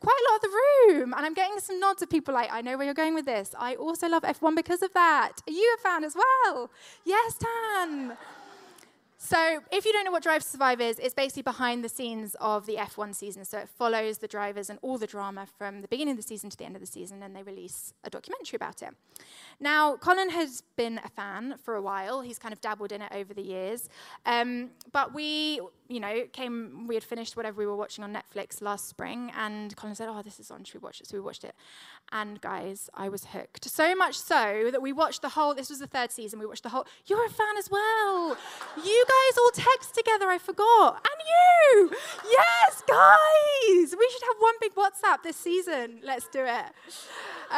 quite 0.00 0.14
a 0.14 0.24
lot 0.30 0.36
of 0.36 0.42
the 0.42 0.94
room. 0.94 1.14
And 1.16 1.24
I'm 1.24 1.34
getting 1.34 1.58
some 1.58 1.80
nods 1.80 2.02
of 2.02 2.10
people 2.10 2.34
like, 2.34 2.52
I 2.52 2.60
know 2.60 2.76
where 2.76 2.84
you're 2.84 2.94
going 2.94 3.14
with 3.14 3.24
this. 3.24 3.54
I 3.58 3.76
also 3.76 4.06
love 4.06 4.22
F1 4.22 4.54
because 4.54 4.82
of 4.82 4.92
that. 4.92 5.32
Are 5.46 5.52
you 5.52 5.76
a 5.78 5.82
fan 5.82 6.04
as 6.04 6.14
well? 6.14 6.70
Yes, 7.04 7.34
Tan. 7.38 8.16
So, 9.20 9.58
if 9.72 9.84
you 9.84 9.92
don't 9.92 10.04
know 10.04 10.12
what 10.12 10.22
Drive 10.22 10.42
to 10.42 10.48
Survive 10.48 10.80
is, 10.80 11.00
it's 11.00 11.12
basically 11.12 11.42
behind 11.42 11.82
the 11.82 11.88
scenes 11.88 12.36
of 12.40 12.66
the 12.66 12.76
F1 12.76 13.16
season. 13.16 13.44
So, 13.44 13.58
it 13.58 13.68
follows 13.68 14.18
the 14.18 14.28
drivers 14.28 14.70
and 14.70 14.78
all 14.80 14.96
the 14.96 15.08
drama 15.08 15.48
from 15.58 15.82
the 15.82 15.88
beginning 15.88 16.12
of 16.12 16.18
the 16.18 16.22
season 16.22 16.50
to 16.50 16.56
the 16.56 16.64
end 16.64 16.76
of 16.76 16.80
the 16.80 16.86
season, 16.86 17.20
and 17.24 17.34
they 17.34 17.42
release 17.42 17.92
a 18.04 18.10
documentary 18.10 18.54
about 18.54 18.80
it. 18.80 18.90
Now, 19.60 19.96
Colin 19.96 20.30
has 20.30 20.62
been 20.76 21.00
a 21.04 21.08
fan 21.08 21.56
for 21.64 21.74
a 21.74 21.82
while. 21.82 22.20
He's 22.20 22.38
kind 22.38 22.52
of 22.52 22.60
dabbled 22.60 22.92
in 22.92 23.02
it 23.02 23.10
over 23.12 23.34
the 23.34 23.42
years. 23.42 23.88
Um, 24.24 24.70
but 24.92 25.12
we, 25.12 25.60
you 25.88 25.98
know, 25.98 26.24
came, 26.32 26.86
we 26.86 26.94
had 26.94 27.02
finished 27.02 27.36
whatever 27.36 27.58
we 27.58 27.66
were 27.66 27.74
watching 27.74 28.04
on 28.04 28.14
Netflix 28.14 28.62
last 28.62 28.88
spring, 28.88 29.32
and 29.36 29.74
Colin 29.76 29.96
said, 29.96 30.08
Oh, 30.08 30.22
this 30.22 30.38
is 30.38 30.50
on, 30.52 30.62
should 30.62 30.80
we 30.80 30.84
watch 30.84 31.00
it? 31.00 31.08
So, 31.08 31.16
we 31.16 31.20
watched 31.20 31.42
it. 31.42 31.54
And 32.12 32.40
guys, 32.40 32.88
I 32.94 33.08
was 33.08 33.26
hooked. 33.26 33.64
So 33.68 33.96
much 33.96 34.14
so 34.14 34.70
that 34.70 34.80
we 34.80 34.92
watched 34.92 35.22
the 35.22 35.30
whole, 35.30 35.54
this 35.54 35.70
was 35.70 35.80
the 35.80 35.86
third 35.88 36.12
season, 36.12 36.38
we 36.38 36.46
watched 36.46 36.62
the 36.62 36.68
whole, 36.68 36.86
you're 37.06 37.26
a 37.26 37.30
fan 37.30 37.56
as 37.58 37.68
well. 37.68 38.36
You 38.76 39.04
guys 39.08 39.38
all 39.38 39.50
text 39.52 39.94
together, 39.94 40.28
I 40.28 40.38
forgot. 40.38 41.04
And 41.04 41.28
you! 41.28 41.90
Yes, 42.30 42.82
guys! 42.86 43.96
We 43.98 44.08
should 44.12 44.22
have 44.22 44.36
one 44.38 44.54
big 44.60 44.74
WhatsApp 44.74 45.22
this 45.22 45.36
season. 45.36 46.00
Let's 46.04 46.28
do 46.28 46.44
it. 46.44 46.72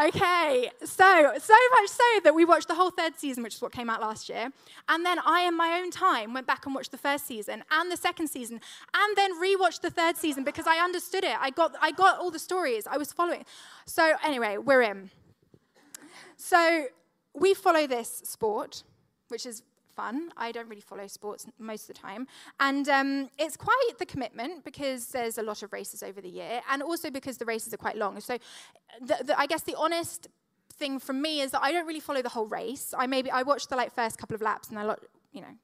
Okay, 0.08 0.70
so, 0.84 1.32
so 1.38 1.54
much 1.80 1.89
so 1.90 2.20
that 2.24 2.34
we 2.34 2.44
watched 2.44 2.68
the 2.68 2.74
whole 2.74 2.90
third 2.90 3.18
season, 3.18 3.42
which 3.42 3.56
is 3.56 3.62
what 3.62 3.72
came 3.72 3.90
out 3.90 4.00
last 4.00 4.28
year. 4.28 4.50
And 4.88 5.04
then 5.04 5.18
I, 5.24 5.42
in 5.42 5.56
my 5.56 5.78
own 5.80 5.90
time, 5.90 6.34
went 6.34 6.46
back 6.46 6.66
and 6.66 6.74
watched 6.74 6.90
the 6.90 6.98
first 6.98 7.26
season 7.26 7.64
and 7.70 7.90
the 7.90 7.96
second 7.96 8.28
season, 8.28 8.60
and 8.94 9.16
then 9.16 9.40
rewatched 9.40 9.80
the 9.80 9.90
third 9.90 10.16
season 10.16 10.44
because 10.44 10.66
I 10.66 10.78
understood 10.78 11.24
it. 11.24 11.36
I 11.40 11.50
got, 11.50 11.74
I 11.80 11.92
got 11.92 12.18
all 12.18 12.30
the 12.30 12.38
stories, 12.38 12.86
I 12.86 12.96
was 12.96 13.12
following. 13.12 13.44
So, 13.86 14.14
anyway, 14.24 14.56
we're 14.56 14.82
in. 14.82 15.10
So, 16.36 16.86
we 17.34 17.54
follow 17.54 17.86
this 17.86 18.22
sport, 18.24 18.82
which 19.28 19.46
is 19.46 19.62
fun. 19.94 20.32
I 20.36 20.52
don't 20.52 20.68
really 20.68 20.80
follow 20.80 21.06
sports 21.06 21.46
most 21.58 21.88
of 21.88 21.94
the 21.94 22.00
time. 22.00 22.26
And 22.58 22.88
um, 22.88 23.30
it's 23.38 23.56
quite 23.56 23.92
the 23.98 24.06
commitment 24.06 24.64
because 24.64 25.06
there's 25.06 25.38
a 25.38 25.42
lot 25.42 25.62
of 25.62 25.72
races 25.72 26.02
over 26.02 26.20
the 26.20 26.28
year, 26.28 26.60
and 26.70 26.82
also 26.82 27.10
because 27.10 27.36
the 27.38 27.44
races 27.44 27.74
are 27.74 27.76
quite 27.76 27.96
long. 27.96 28.20
So 28.20 28.38
the, 29.00 29.18
the, 29.24 29.38
I 29.38 29.46
guess 29.46 29.62
the 29.62 29.76
honest 29.76 30.28
thing 30.80 30.98
from 30.98 31.22
me 31.22 31.40
is 31.40 31.52
that 31.52 31.62
I 31.62 31.70
don't 31.70 31.86
really 31.86 32.00
follow 32.00 32.22
the 32.22 32.30
whole 32.30 32.46
race. 32.46 32.92
I 32.96 33.06
maybe 33.06 33.30
I 33.30 33.42
watch 33.44 33.68
the 33.68 33.76
like 33.76 33.94
first 33.94 34.18
couple 34.18 34.34
of 34.34 34.42
laps 34.42 34.70
and 34.70 34.78
I, 34.78 34.82
you 35.32 35.42
know, 35.42 35.54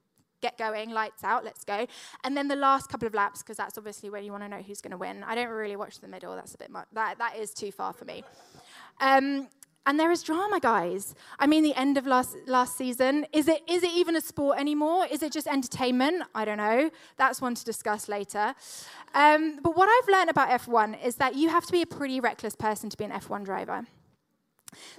get 0.41 0.59
going, 0.59 0.91
lights 0.91 1.25
out, 1.25 1.45
let's 1.45 1.65
go. 1.65 1.87
And 2.23 2.37
then 2.37 2.47
the 2.47 2.57
last 2.57 2.89
couple 2.89 3.09
of 3.09 3.15
laps, 3.15 3.43
because 3.43 3.57
that's 3.57 3.77
obviously 3.77 4.11
where 4.11 4.21
you 4.21 4.31
want 4.31 4.45
to 4.45 4.49
know 4.49 4.63
who's 4.63 4.81
going 4.81 4.93
to 4.93 4.97
win. 4.97 5.25
I 5.25 5.35
don't 5.35 5.49
really 5.49 5.77
watch 5.77 6.01
the 6.01 6.09
middle. 6.09 6.37
That's 6.37 6.55
a 6.55 6.59
bit 6.59 6.71
much. 6.71 6.87
That, 6.93 7.19
that 7.19 7.37
is 7.37 7.53
too 7.53 7.73
far 7.73 7.93
for 7.93 8.05
me. 8.05 8.23
Um, 9.01 9.49
and 9.89 10.01
there 10.01 10.11
is 10.11 10.23
drama, 10.23 10.59
guys. 10.59 11.15
I 11.39 11.47
mean, 11.47 11.63
the 11.63 11.75
end 11.75 11.97
of 11.97 12.07
last, 12.07 12.37
last 12.47 12.77
season, 12.77 13.25
is 13.33 13.47
it, 13.47 13.63
is 13.69 13.85
it 13.85 13.93
even 13.95 14.17
a 14.17 14.21
sport 14.21 14.59
anymore? 14.59 15.07
Is 15.07 15.23
it 15.23 15.33
just 15.33 15.47
entertainment? 15.47 16.25
I 16.35 16.45
don't 16.45 16.59
know. 16.59 16.91
That's 17.17 17.41
one 17.41 17.55
to 17.55 17.65
discuss 17.65 18.09
later. 18.09 18.55
Um, 19.15 19.61
but 19.63 19.77
what 19.77 19.89
I've 19.89 20.09
learned 20.09 20.31
about 20.31 20.49
F1 20.61 21.05
is 21.05 21.17
that 21.17 21.37
you 21.37 21.49
have 21.51 21.65
to 21.67 21.73
be 21.73 21.83
a 21.83 21.87
pretty 21.87 22.19
reckless 22.19 22.57
person 22.57 22.91
to 22.91 22.97
be 22.97 23.05
an 23.05 23.13
F1 23.13 23.45
driver. 23.45 23.87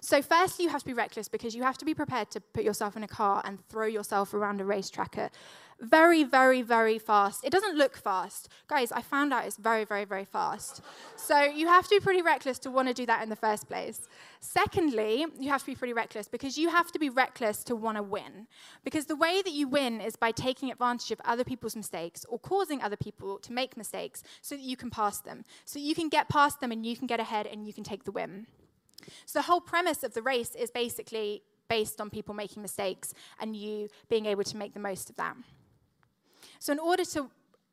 So, 0.01 0.21
firstly, 0.21 0.65
you 0.65 0.71
have 0.71 0.81
to 0.81 0.87
be 0.87 0.93
reckless 0.93 1.27
because 1.27 1.55
you 1.55 1.63
have 1.63 1.77
to 1.77 1.85
be 1.85 1.93
prepared 1.93 2.31
to 2.31 2.41
put 2.41 2.63
yourself 2.63 2.95
in 2.95 3.03
a 3.03 3.07
car 3.07 3.41
and 3.45 3.65
throw 3.69 3.87
yourself 3.87 4.33
around 4.33 4.61
a 4.61 4.65
racetrack 4.65 5.17
at 5.17 5.33
very, 5.79 6.23
very, 6.23 6.63
very 6.63 6.97
fast. 6.97 7.43
It 7.43 7.51
doesn't 7.51 7.77
look 7.77 7.97
fast. 7.97 8.49
Guys, 8.67 8.91
I 8.91 9.01
found 9.01 9.31
out 9.31 9.45
it's 9.45 9.57
very, 9.57 9.83
very, 9.83 10.05
very 10.05 10.25
fast. 10.25 10.81
So, 11.15 11.43
you 11.43 11.67
have 11.67 11.83
to 11.85 11.95
be 11.95 11.99
pretty 11.99 12.21
reckless 12.21 12.57
to 12.59 12.71
want 12.71 12.87
to 12.87 12.93
do 12.93 13.05
that 13.05 13.21
in 13.21 13.29
the 13.29 13.35
first 13.35 13.67
place. 13.67 14.07
Secondly, 14.39 15.25
you 15.39 15.49
have 15.49 15.61
to 15.61 15.67
be 15.67 15.75
pretty 15.75 15.93
reckless 15.93 16.27
because 16.27 16.57
you 16.57 16.69
have 16.69 16.91
to 16.91 16.99
be 16.99 17.09
reckless 17.09 17.63
to 17.65 17.75
want 17.75 17.97
to 17.97 18.03
win. 18.03 18.47
Because 18.83 19.05
the 19.05 19.15
way 19.15 19.41
that 19.41 19.53
you 19.53 19.67
win 19.67 20.01
is 20.01 20.15
by 20.15 20.31
taking 20.31 20.71
advantage 20.71 21.11
of 21.11 21.21
other 21.25 21.43
people's 21.43 21.75
mistakes 21.75 22.25
or 22.29 22.39
causing 22.39 22.81
other 22.81 22.97
people 22.97 23.37
to 23.39 23.53
make 23.53 23.77
mistakes 23.77 24.23
so 24.41 24.55
that 24.55 24.63
you 24.63 24.75
can 24.77 24.89
pass 24.89 25.19
them. 25.19 25.43
So 25.65 25.79
you 25.79 25.95
can 25.95 26.09
get 26.09 26.29
past 26.29 26.59
them 26.59 26.71
and 26.71 26.85
you 26.85 26.95
can 26.95 27.07
get 27.07 27.19
ahead 27.19 27.45
and 27.47 27.65
you 27.65 27.73
can 27.73 27.83
take 27.83 28.03
the 28.03 28.11
win. 28.11 28.47
So 29.25 29.39
the 29.39 29.43
whole 29.43 29.61
premise 29.61 30.03
of 30.03 30.13
the 30.13 30.21
race 30.21 30.55
is 30.55 30.71
basically 30.71 31.43
based 31.69 31.99
on 31.99 32.09
people 32.09 32.33
making 32.33 32.61
mistakes 32.61 33.13
and 33.39 33.55
you 33.55 33.89
being 34.09 34.25
able 34.25 34.43
to 34.43 34.57
make 34.57 34.73
the 34.73 34.79
most 34.79 35.09
of 35.09 35.15
that. 35.17 35.35
So 36.59 36.73
in 36.73 36.79
order 36.79 37.05
to 37.05 37.29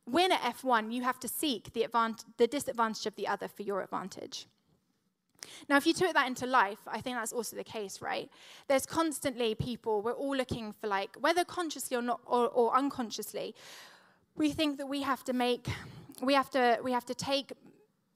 win 0.06 0.32
at 0.32 0.40
F1, 0.40 0.92
you 0.92 1.02
have 1.02 1.18
to 1.20 1.28
seek 1.28 1.72
the, 1.72 1.84
advantage, 1.84 2.26
the 2.36 2.46
disadvantage 2.46 3.06
of 3.06 3.16
the 3.16 3.26
other 3.26 3.48
for 3.48 3.62
your 3.62 3.82
advantage. 3.82 4.46
Now, 5.68 5.76
if 5.76 5.86
you 5.86 5.92
took 5.92 6.14
that 6.14 6.26
into 6.26 6.46
life, 6.46 6.78
I 6.86 7.00
think 7.00 7.16
that's 7.16 7.32
also 7.32 7.56
the 7.56 7.64
case, 7.64 8.00
right? 8.00 8.30
There's 8.66 8.86
constantly 8.86 9.54
people, 9.54 10.00
we're 10.00 10.12
all 10.12 10.36
looking 10.36 10.72
for, 10.72 10.86
like, 10.86 11.16
whether 11.20 11.44
consciously 11.44 11.96
or 11.96 12.02
not, 12.02 12.20
or, 12.26 12.48
or 12.48 12.74
unconsciously, 12.74 13.54
we 14.36 14.52
think 14.52 14.78
that 14.78 14.86
we 14.86 15.02
have 15.02 15.22
to 15.24 15.32
make, 15.32 15.68
we 16.22 16.34
have 16.34 16.50
to, 16.50 16.78
we 16.82 16.92
have 16.92 17.04
to 17.06 17.14
take 17.14 17.52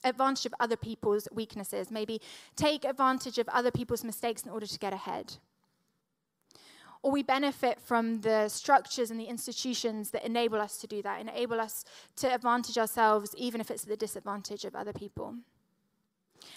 advantage 0.04 0.46
of 0.46 0.54
other 0.60 0.76
people's 0.76 1.28
weaknesses, 1.32 1.90
maybe 1.90 2.20
take 2.56 2.84
advantage 2.84 3.38
of 3.38 3.48
other 3.48 3.70
people's 3.70 4.04
mistakes 4.04 4.42
in 4.42 4.50
order 4.50 4.66
to 4.66 4.78
get 4.78 4.92
ahead. 4.92 5.34
Or 7.02 7.12
we 7.12 7.22
benefit 7.22 7.80
from 7.80 8.22
the 8.22 8.48
structures 8.48 9.10
and 9.10 9.20
the 9.20 9.24
institutions 9.24 10.10
that 10.10 10.24
enable 10.24 10.60
us 10.60 10.78
to 10.78 10.86
do 10.86 11.00
that, 11.02 11.20
enable 11.20 11.60
us 11.60 11.84
to 12.16 12.32
advantage 12.32 12.76
ourselves, 12.76 13.34
even 13.36 13.60
if 13.60 13.70
it's 13.70 13.84
at 13.84 13.88
the 13.88 13.96
disadvantage 13.96 14.64
of 14.64 14.74
other 14.74 14.92
people. 14.92 15.36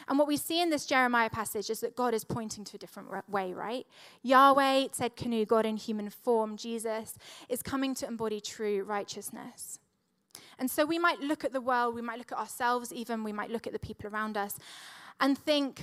And 0.07 0.17
what 0.17 0.27
we 0.27 0.37
see 0.37 0.61
in 0.61 0.69
this 0.69 0.85
Jeremiah 0.85 1.29
passage 1.29 1.69
is 1.69 1.79
that 1.81 1.95
God 1.95 2.13
is 2.13 2.23
pointing 2.23 2.63
to 2.65 2.75
a 2.75 2.79
different 2.79 3.09
way, 3.29 3.53
right? 3.53 3.85
Yahweh, 4.23 4.87
Tsidkenu, 4.87 5.47
God 5.47 5.65
in 5.65 5.77
human 5.77 6.09
form, 6.09 6.57
Jesus, 6.57 7.17
is 7.49 7.61
coming 7.61 7.93
to 7.95 8.07
embody 8.07 8.39
true 8.39 8.83
righteousness. 8.83 9.79
And 10.61 10.69
so 10.69 10.85
we 10.85 10.99
might 10.99 11.19
look 11.19 11.43
at 11.43 11.53
the 11.53 11.59
world, 11.59 11.95
we 11.95 12.03
might 12.03 12.19
look 12.19 12.31
at 12.31 12.37
ourselves, 12.37 12.93
even 12.93 13.23
we 13.23 13.33
might 13.33 13.49
look 13.49 13.65
at 13.65 13.73
the 13.73 13.79
people 13.79 14.07
around 14.07 14.37
us 14.37 14.59
and 15.19 15.35
think 15.35 15.81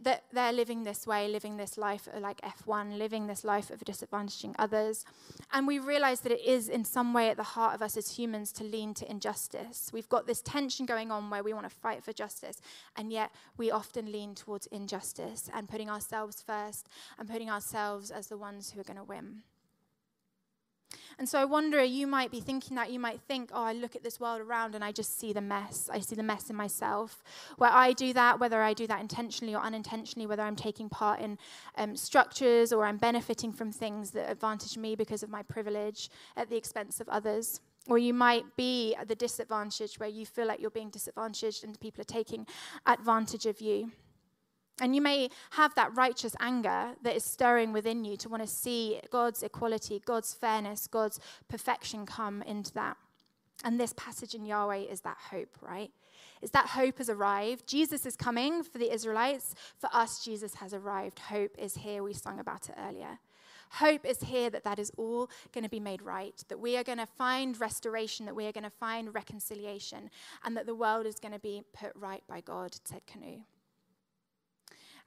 that 0.00 0.24
they're 0.32 0.50
living 0.50 0.82
this 0.82 1.06
way, 1.06 1.28
living 1.28 1.58
this 1.58 1.76
life 1.76 2.08
like 2.18 2.40
F1, 2.40 2.96
living 2.96 3.26
this 3.26 3.44
life 3.44 3.68
of 3.68 3.80
disadvantaging 3.80 4.54
others. 4.58 5.04
And 5.52 5.66
we 5.66 5.78
realize 5.78 6.20
that 6.20 6.32
it 6.32 6.40
is 6.40 6.70
in 6.70 6.86
some 6.86 7.12
way 7.12 7.28
at 7.28 7.36
the 7.36 7.42
heart 7.42 7.74
of 7.74 7.82
us 7.82 7.98
as 7.98 8.16
humans 8.16 8.50
to 8.52 8.64
lean 8.64 8.94
to 8.94 9.10
injustice. 9.10 9.90
We've 9.92 10.08
got 10.08 10.26
this 10.26 10.40
tension 10.40 10.86
going 10.86 11.10
on 11.10 11.28
where 11.28 11.42
we 11.42 11.52
want 11.52 11.68
to 11.68 11.76
fight 11.76 12.02
for 12.02 12.14
justice, 12.14 12.62
and 12.96 13.12
yet 13.12 13.30
we 13.58 13.70
often 13.70 14.10
lean 14.10 14.34
towards 14.34 14.66
injustice 14.68 15.50
and 15.52 15.68
putting 15.68 15.90
ourselves 15.90 16.40
first 16.40 16.88
and 17.18 17.28
putting 17.28 17.50
ourselves 17.50 18.10
as 18.10 18.28
the 18.28 18.38
ones 18.38 18.70
who 18.70 18.80
are 18.80 18.84
going 18.84 18.96
to 18.96 19.04
win. 19.04 19.42
And 21.18 21.28
so 21.28 21.38
I 21.38 21.44
wonder, 21.44 21.82
you 21.82 22.06
might 22.06 22.30
be 22.30 22.40
thinking 22.40 22.76
that. 22.76 22.90
You 22.90 22.98
might 22.98 23.20
think, 23.20 23.50
oh, 23.52 23.62
I 23.62 23.72
look 23.72 23.94
at 23.94 24.02
this 24.02 24.18
world 24.18 24.40
around 24.40 24.74
and 24.74 24.84
I 24.84 24.92
just 24.92 25.18
see 25.18 25.32
the 25.32 25.40
mess. 25.40 25.88
I 25.92 26.00
see 26.00 26.14
the 26.14 26.22
mess 26.22 26.50
in 26.50 26.56
myself. 26.56 27.22
Where 27.56 27.70
I 27.70 27.92
do 27.92 28.12
that, 28.12 28.40
whether 28.40 28.62
I 28.62 28.74
do 28.74 28.86
that 28.88 29.00
intentionally 29.00 29.54
or 29.54 29.62
unintentionally, 29.62 30.26
whether 30.26 30.42
I'm 30.42 30.56
taking 30.56 30.88
part 30.88 31.20
in 31.20 31.38
um, 31.76 31.96
structures 31.96 32.72
or 32.72 32.84
I'm 32.84 32.96
benefiting 32.96 33.52
from 33.52 33.70
things 33.70 34.10
that 34.12 34.30
advantage 34.30 34.76
me 34.76 34.94
because 34.96 35.22
of 35.22 35.30
my 35.30 35.42
privilege 35.42 36.10
at 36.36 36.50
the 36.50 36.56
expense 36.56 37.00
of 37.00 37.08
others. 37.08 37.60
Or 37.86 37.98
you 37.98 38.14
might 38.14 38.56
be 38.56 38.94
at 38.94 39.08
the 39.08 39.14
disadvantage 39.14 39.98
where 39.98 40.08
you 40.08 40.24
feel 40.24 40.46
like 40.46 40.60
you're 40.60 40.70
being 40.70 40.90
disadvantaged 40.90 41.64
and 41.64 41.78
people 41.78 42.00
are 42.00 42.04
taking 42.04 42.46
advantage 42.86 43.46
of 43.46 43.60
you. 43.60 43.92
And 44.80 44.94
you 44.94 45.00
may 45.00 45.28
have 45.50 45.74
that 45.76 45.94
righteous 45.94 46.34
anger 46.40 46.94
that 47.02 47.14
is 47.14 47.24
stirring 47.24 47.72
within 47.72 48.04
you 48.04 48.16
to 48.18 48.28
want 48.28 48.42
to 48.42 48.48
see 48.48 49.00
God's 49.10 49.42
equality, 49.42 50.02
God's 50.04 50.34
fairness, 50.34 50.88
God's 50.88 51.20
perfection 51.48 52.06
come 52.06 52.42
into 52.42 52.72
that. 52.74 52.96
And 53.62 53.78
this 53.78 53.94
passage 53.96 54.34
in 54.34 54.44
Yahweh 54.44 54.78
is 54.90 55.02
that 55.02 55.16
hope, 55.30 55.56
right? 55.60 55.92
Is 56.42 56.50
that 56.50 56.66
hope 56.66 56.98
has 56.98 57.08
arrived. 57.08 57.68
Jesus 57.68 58.04
is 58.04 58.16
coming 58.16 58.64
for 58.64 58.78
the 58.78 58.92
Israelites. 58.92 59.54
For 59.78 59.88
us, 59.92 60.24
Jesus 60.24 60.54
has 60.56 60.74
arrived. 60.74 61.20
Hope 61.20 61.54
is 61.56 61.76
here. 61.76 62.02
We 62.02 62.12
sung 62.12 62.40
about 62.40 62.68
it 62.68 62.74
earlier. 62.78 63.18
Hope 63.70 64.04
is 64.04 64.20
here 64.20 64.50
that 64.50 64.64
that 64.64 64.78
is 64.78 64.92
all 64.96 65.30
going 65.52 65.64
to 65.64 65.70
be 65.70 65.80
made 65.80 66.02
right, 66.02 66.44
that 66.48 66.60
we 66.60 66.76
are 66.76 66.84
going 66.84 66.98
to 66.98 67.06
find 67.06 67.58
restoration, 67.58 68.26
that 68.26 68.36
we 68.36 68.46
are 68.46 68.52
going 68.52 68.64
to 68.64 68.70
find 68.70 69.14
reconciliation, 69.14 70.10
and 70.44 70.56
that 70.56 70.66
the 70.66 70.74
world 70.74 71.06
is 71.06 71.18
going 71.18 71.32
to 71.32 71.40
be 71.40 71.62
put 71.72 71.92
right 71.96 72.22
by 72.28 72.40
God, 72.40 72.76
Tsidkenu. 72.84 73.42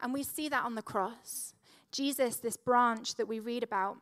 And 0.01 0.13
we 0.13 0.23
see 0.23 0.49
that 0.49 0.63
on 0.63 0.75
the 0.75 0.81
cross. 0.81 1.53
Jesus, 1.91 2.37
this 2.37 2.57
branch 2.57 3.15
that 3.15 3.27
we 3.27 3.39
read 3.39 3.63
about, 3.63 3.97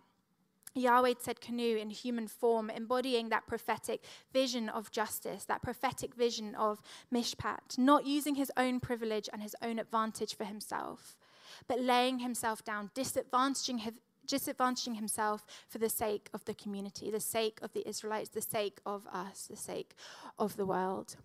Yahweh 0.76 1.14
Tsidkenu 1.14 1.80
in 1.80 1.90
human 1.90 2.28
form, 2.28 2.70
embodying 2.70 3.30
that 3.30 3.48
prophetic 3.48 4.04
vision 4.34 4.68
of 4.68 4.92
justice, 4.92 5.46
that 5.46 5.62
prophetic 5.62 6.14
vision 6.14 6.54
of 6.56 6.82
mishpat, 7.14 7.78
not 7.78 8.06
using 8.06 8.36
his 8.36 8.52
own 8.58 8.82
privilege 8.82 9.30
and 9.32 9.42
his 9.42 9.56
own 9.62 9.80
advantage 9.80 10.36
for 10.36 10.44
himself, 10.44 11.16
but 11.68 11.80
laying 11.80 12.20
himself 12.20 12.64
down, 12.66 12.92
disadvantaging, 12.94 13.94
disadvantaging 14.28 14.96
himself 14.96 15.46
for 15.70 15.78
the 15.78 15.90
sake 15.90 16.30
of 16.34 16.44
the 16.44 16.54
community, 16.54 17.10
the 17.10 17.22
sake 17.22 17.60
of 17.62 17.72
the 17.72 17.88
Israelites, 17.88 18.30
the 18.30 18.42
sake 18.42 18.80
of 18.86 19.08
us, 19.08 19.48
the 19.50 19.56
sake 19.56 19.96
of 20.38 20.58
the 20.58 20.66
world. 20.66 21.16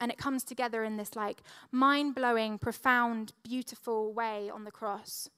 And 0.00 0.10
it 0.10 0.18
comes 0.18 0.42
together 0.42 0.82
in 0.84 0.96
this 0.96 1.14
like 1.14 1.42
mind 1.70 2.14
blowing, 2.14 2.58
profound, 2.58 3.32
beautiful 3.42 4.12
way 4.12 4.50
on 4.52 4.64
the 4.64 4.70
cross. 4.70 5.28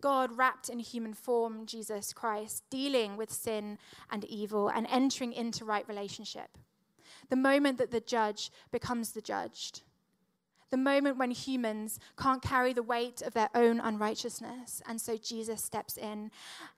God 0.00 0.36
wrapped 0.36 0.68
in 0.68 0.80
human 0.80 1.14
form, 1.14 1.64
Jesus 1.64 2.12
Christ, 2.12 2.64
dealing 2.70 3.16
with 3.16 3.32
sin 3.32 3.78
and 4.10 4.24
evil 4.24 4.68
and 4.68 4.86
entering 4.90 5.32
into 5.32 5.64
right 5.64 5.86
relationship. 5.88 6.58
The 7.30 7.36
moment 7.36 7.78
that 7.78 7.92
the 7.92 8.00
judge 8.00 8.50
becomes 8.70 9.12
the 9.12 9.22
judged. 9.22 9.82
The 10.70 10.76
moment 10.76 11.18
when 11.18 11.30
humans 11.30 12.00
can't 12.18 12.42
carry 12.42 12.72
the 12.72 12.82
weight 12.82 13.22
of 13.22 13.34
their 13.34 13.50
own 13.54 13.78
unrighteousness. 13.78 14.82
And 14.86 15.00
so 15.00 15.16
Jesus 15.16 15.62
steps 15.62 15.96
in 15.96 16.30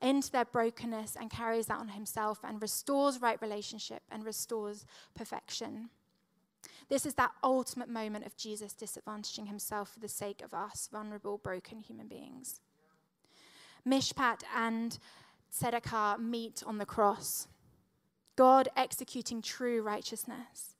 into 0.03 0.31
their 0.31 0.44
brokenness 0.44 1.16
and 1.18 1.31
carries 1.31 1.66
that 1.66 1.79
on 1.79 1.88
himself 1.88 2.40
and 2.44 2.61
restores 2.61 3.22
right 3.22 3.40
relationship 3.40 4.03
and 4.11 4.24
restores 4.27 4.85
perfection. 5.14 5.90
This 6.88 7.07
is 7.07 7.14
that 7.14 7.33
ultimate 7.42 7.88
moment 7.88 8.27
of 8.27 8.37
Jesus 8.37 8.75
disadvantaging 8.75 9.49
himself 9.49 9.92
for 9.92 10.01
the 10.01 10.09
sake 10.09 10.42
of 10.42 10.53
us, 10.53 10.88
vulnerable, 10.92 11.38
broken 11.38 11.79
human 11.79 12.09
beings. 12.09 12.61
Mishpat 13.87 14.42
and 14.55 14.99
Tzedakah 15.53 16.18
meet 16.18 16.62
on 16.66 16.79
the 16.79 16.87
cross. 16.87 17.49
God 18.37 18.68
executing 18.77 19.40
true 19.40 19.83
righteousness, 19.83 20.75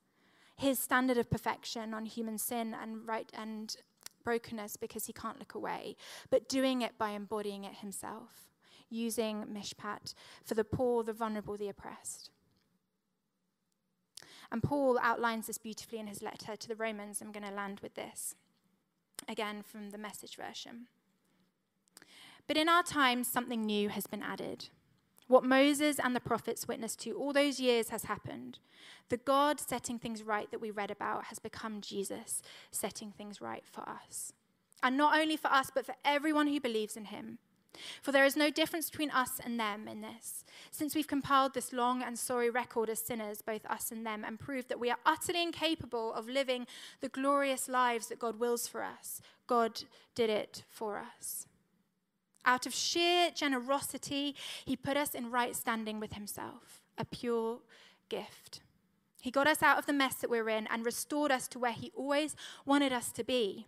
his 0.57 0.79
standard 0.79 1.19
of 1.19 1.31
perfection 1.31 1.95
on 1.95 2.05
human 2.07 2.39
sin 2.39 2.75
and 2.81 3.07
right 3.07 3.31
and 3.33 3.77
brokenness 4.25 4.77
because 4.77 5.07
he 5.07 5.13
can't 5.13 5.39
look 5.39 5.55
away, 5.55 5.97
but 6.31 6.49
doing 6.49 6.83
it 6.83 6.99
by 6.99 7.11
embodying 7.11 7.65
it 7.65 7.77
himself, 7.77 8.49
using 8.91 9.45
mishpat 9.45 10.15
for 10.45 10.55
the 10.55 10.65
poor, 10.65 11.05
the 11.05 11.13
vulnerable, 11.13 11.57
the 11.57 11.69
oppressed. 11.69 12.31
And 14.55 14.63
Paul 14.63 15.01
outlines 15.03 15.49
this 15.49 15.59
beautifully 15.59 15.99
in 15.99 16.07
his 16.07 16.23
letter 16.23 16.55
to 16.55 16.69
the 16.69 16.77
Romans. 16.77 17.21
I'm 17.21 17.33
going 17.33 17.45
to 17.45 17.51
land 17.51 17.81
with 17.81 17.97
this 17.97 18.37
again 19.29 19.65
from 19.65 19.91
the 19.91 19.99
message 19.99 20.37
version. 20.37 20.87
But 22.47 22.57
in 22.57 22.69
our 22.69 22.85
times, 22.85 23.27
something 23.27 23.63
new 23.63 23.89
has 23.89 24.07
been 24.07 24.23
added. 24.23 24.69
What 25.27 25.43
Moses 25.43 25.99
and 25.99 26.15
the 26.15 26.21
prophets 26.21 26.69
witnessed 26.69 27.01
to 27.01 27.19
all 27.19 27.33
those 27.33 27.59
years 27.59 27.89
has 27.89 28.05
happened. 28.05 28.61
The 29.09 29.17
God 29.17 29.59
setting 29.59 29.99
things 29.99 30.23
right 30.23 30.49
that 30.53 30.61
we 30.61 30.71
read 30.71 30.93
about 30.93 31.25
has 31.25 31.41
become 31.41 31.81
Jesus 31.81 32.41
setting 32.71 33.11
things 33.11 33.41
right 33.41 33.65
for 33.67 33.81
us. 33.89 34.33
And 34.85 34.97
not 34.97 35.19
only 35.19 35.37
for 35.37 35.49
us, 35.49 35.73
but 35.75 35.85
for 35.85 35.97
everyone 36.05 36.47
who 36.47 36.61
believes 36.61 36.97
in 36.97 37.07
him. 37.07 37.39
For 38.03 38.13
there 38.13 38.25
is 38.25 38.37
no 38.37 38.51
difference 38.51 38.91
between 38.91 39.11
us 39.11 39.41
and 39.45 39.59
them 39.59 39.89
in 39.89 40.01
this, 40.01 40.45
since 40.71 40.95
we've 40.95 41.09
compiled 41.09 41.55
this 41.55 41.73
long 41.73 42.03
and 42.03 42.19
sorry 42.19 42.51
record 42.51 42.89
as 42.89 43.01
sinners, 43.01 43.43
both 43.43 43.67
us 43.67 43.91
and 43.91 44.07
them, 44.07 44.25
and 44.25 44.39
proved 44.39 44.69
that 44.69 44.81
we 44.81 44.91
are 44.91 44.99
utterly 45.05 45.43
incapable 45.43 46.13
of 46.15 46.29
living 46.29 46.67
the 47.01 47.09
glorious 47.09 47.69
lives 47.69 48.09
that 48.09 48.19
God 48.19 48.39
wills 48.39 48.69
for 48.69 48.83
us. 48.83 49.21
God 49.47 49.83
did 50.15 50.31
it 50.31 50.65
for 50.69 50.99
us. 51.17 51.47
Out 52.47 52.67
of 52.67 52.75
sheer 52.75 53.31
generosity, 53.31 54.35
He 54.65 54.77
put 54.77 54.97
us 54.97 55.15
in 55.15 55.31
right 55.31 55.57
standing 55.57 55.99
with 55.99 56.13
Himself, 56.13 56.83
a 56.99 57.05
pure 57.05 57.59
gift. 58.09 58.61
He 59.21 59.31
got 59.31 59.47
us 59.47 59.63
out 59.63 59.79
of 59.79 59.87
the 59.87 59.95
mess 59.95 60.17
that 60.17 60.29
we're 60.29 60.51
in 60.51 60.67
and 60.67 60.85
restored 60.85 61.33
us 61.33 61.49
to 61.49 61.59
where 61.59 61.73
He 61.73 61.91
always 61.97 62.37
wanted 62.67 62.93
us 62.93 63.11
to 63.13 63.25
be. 63.25 63.67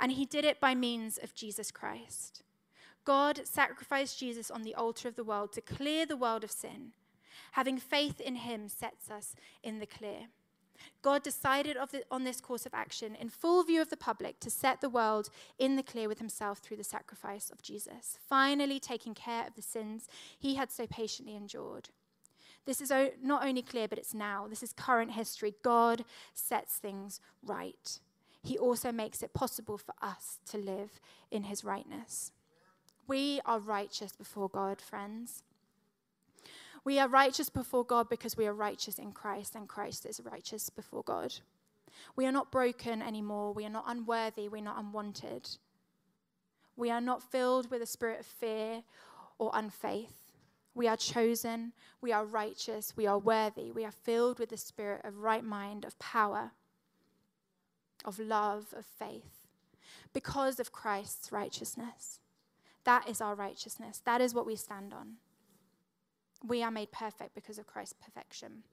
And 0.00 0.12
He 0.12 0.24
did 0.24 0.44
it 0.44 0.58
by 0.58 0.74
means 0.74 1.18
of 1.22 1.34
Jesus 1.34 1.70
Christ. 1.70 2.42
God 3.04 3.42
sacrificed 3.44 4.18
Jesus 4.18 4.50
on 4.50 4.62
the 4.62 4.74
altar 4.74 5.08
of 5.08 5.16
the 5.16 5.24
world 5.24 5.52
to 5.52 5.60
clear 5.60 6.06
the 6.06 6.16
world 6.16 6.44
of 6.44 6.50
sin. 6.50 6.92
Having 7.52 7.78
faith 7.78 8.20
in 8.20 8.36
him 8.36 8.68
sets 8.68 9.10
us 9.10 9.34
in 9.62 9.78
the 9.78 9.86
clear. 9.86 10.28
God 11.02 11.22
decided 11.22 11.76
the, 11.90 12.02
on 12.10 12.24
this 12.24 12.40
course 12.40 12.66
of 12.66 12.74
action 12.74 13.14
in 13.14 13.28
full 13.28 13.62
view 13.62 13.80
of 13.80 13.90
the 13.90 13.96
public 13.96 14.40
to 14.40 14.50
set 14.50 14.80
the 14.80 14.88
world 14.88 15.28
in 15.58 15.76
the 15.76 15.82
clear 15.82 16.08
with 16.08 16.18
himself 16.18 16.58
through 16.58 16.76
the 16.76 16.84
sacrifice 16.84 17.50
of 17.50 17.62
Jesus, 17.62 18.18
finally 18.28 18.80
taking 18.80 19.14
care 19.14 19.46
of 19.46 19.54
the 19.54 19.62
sins 19.62 20.08
he 20.38 20.54
had 20.54 20.70
so 20.70 20.86
patiently 20.86 21.36
endured. 21.36 21.90
This 22.64 22.80
is 22.80 22.92
not 23.22 23.44
only 23.44 23.62
clear, 23.62 23.88
but 23.88 23.98
it's 23.98 24.14
now. 24.14 24.46
This 24.48 24.62
is 24.62 24.72
current 24.72 25.12
history. 25.12 25.54
God 25.62 26.04
sets 26.32 26.76
things 26.76 27.20
right. 27.44 27.98
He 28.44 28.56
also 28.56 28.92
makes 28.92 29.22
it 29.22 29.34
possible 29.34 29.78
for 29.78 29.94
us 30.00 30.38
to 30.50 30.58
live 30.58 31.00
in 31.30 31.44
his 31.44 31.64
rightness. 31.64 32.32
We 33.06 33.40
are 33.44 33.58
righteous 33.58 34.14
before 34.16 34.48
God, 34.48 34.80
friends. 34.80 35.42
We 36.84 36.98
are 36.98 37.08
righteous 37.08 37.48
before 37.48 37.84
God 37.84 38.08
because 38.08 38.36
we 38.36 38.46
are 38.46 38.54
righteous 38.54 38.98
in 38.98 39.12
Christ, 39.12 39.54
and 39.54 39.68
Christ 39.68 40.06
is 40.06 40.20
righteous 40.20 40.70
before 40.70 41.02
God. 41.02 41.34
We 42.16 42.26
are 42.26 42.32
not 42.32 42.50
broken 42.50 43.02
anymore. 43.02 43.52
We 43.52 43.64
are 43.64 43.70
not 43.70 43.84
unworthy. 43.86 44.48
We're 44.48 44.62
not 44.62 44.78
unwanted. 44.78 45.48
We 46.76 46.90
are 46.90 47.00
not 47.00 47.22
filled 47.22 47.70
with 47.70 47.82
a 47.82 47.86
spirit 47.86 48.20
of 48.20 48.26
fear 48.26 48.82
or 49.38 49.50
unfaith. 49.54 50.32
We 50.74 50.88
are 50.88 50.96
chosen. 50.96 51.72
We 52.00 52.12
are 52.12 52.24
righteous. 52.24 52.96
We 52.96 53.06
are 53.06 53.18
worthy. 53.18 53.70
We 53.70 53.84
are 53.84 53.92
filled 53.92 54.38
with 54.38 54.48
the 54.48 54.56
spirit 54.56 55.02
of 55.04 55.18
right 55.18 55.44
mind, 55.44 55.84
of 55.84 55.98
power, 55.98 56.52
of 58.04 58.18
love, 58.18 58.74
of 58.76 58.86
faith, 58.86 59.46
because 60.12 60.58
of 60.58 60.72
Christ's 60.72 61.30
righteousness. 61.30 62.21
That 62.84 63.08
is 63.08 63.20
our 63.20 63.34
righteousness. 63.34 64.02
That 64.04 64.20
is 64.20 64.34
what 64.34 64.46
we 64.46 64.56
stand 64.56 64.92
on. 64.92 65.14
We 66.44 66.62
are 66.62 66.70
made 66.70 66.90
perfect 66.90 67.34
because 67.34 67.58
of 67.58 67.66
Christ's 67.66 67.94
perfection. 68.02 68.64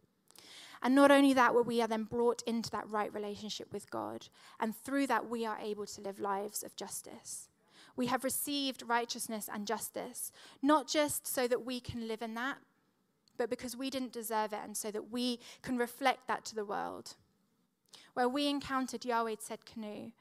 And 0.82 0.95
not 0.95 1.12
only 1.12 1.34
that, 1.34 1.54
but 1.54 1.65
we 1.65 1.82
are 1.82 1.88
then 1.88 2.04
brought 2.04 2.41
into 2.43 2.69
that 2.72 2.89
right 2.89 3.13
relationship 3.13 3.74
with 3.74 3.91
God. 3.91 4.28
And 4.60 4.76
through 4.76 5.08
that, 5.08 5.30
we 5.30 5.45
are 5.45 5.60
able 5.60 5.86
to 5.86 6.02
live 6.02 6.19
lives 6.19 6.63
of 6.63 6.76
justice. 6.76 7.50
We 7.95 8.08
have 8.08 8.24
received 8.24 8.84
righteousness 8.88 9.50
and 9.54 9.67
justice, 9.67 10.32
not 10.62 10.88
just 10.88 11.28
so 11.28 11.48
that 11.48 11.65
we 11.65 11.80
can 11.82 12.08
live 12.08 12.22
in 12.22 12.34
that, 12.36 12.60
but 13.38 13.50
because 13.50 13.76
we 13.76 13.89
didn't 13.89 14.13
deserve 14.13 14.54
it, 14.54 14.60
and 14.63 14.76
so 14.76 14.89
that 14.91 15.12
we 15.12 15.39
can 15.62 15.78
reflect 15.78 16.28
that 16.28 16.45
to 16.45 16.56
the 16.56 16.65
world. 16.65 17.15
Where 18.13 18.30
we 18.30 18.48
encountered 18.48 19.06
Yahweh 19.06 19.36
Tsidkenu, 19.36 20.13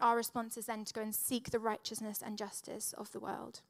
our 0.00 0.16
response 0.16 0.56
is 0.56 0.66
then 0.66 0.84
to 0.84 0.92
go 0.92 1.00
and 1.00 1.14
seek 1.14 1.50
the 1.50 1.58
righteousness 1.58 2.22
and 2.24 2.38
justice 2.38 2.94
of 2.96 3.12
the 3.12 3.20
world. 3.20 3.60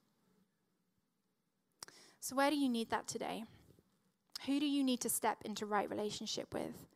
So, 2.21 2.37
where 2.37 2.51
do 2.51 2.57
you 2.57 2.69
need 2.69 2.91
that 2.91 3.07
today? 3.07 3.45
Who 4.47 4.61
do 4.61 4.67
you 4.67 4.85
need 4.85 5.01
to 5.01 5.09
step 5.09 5.39
into 5.45 5.67
right 5.67 5.89
relationship 5.89 6.53
with? 6.55 6.87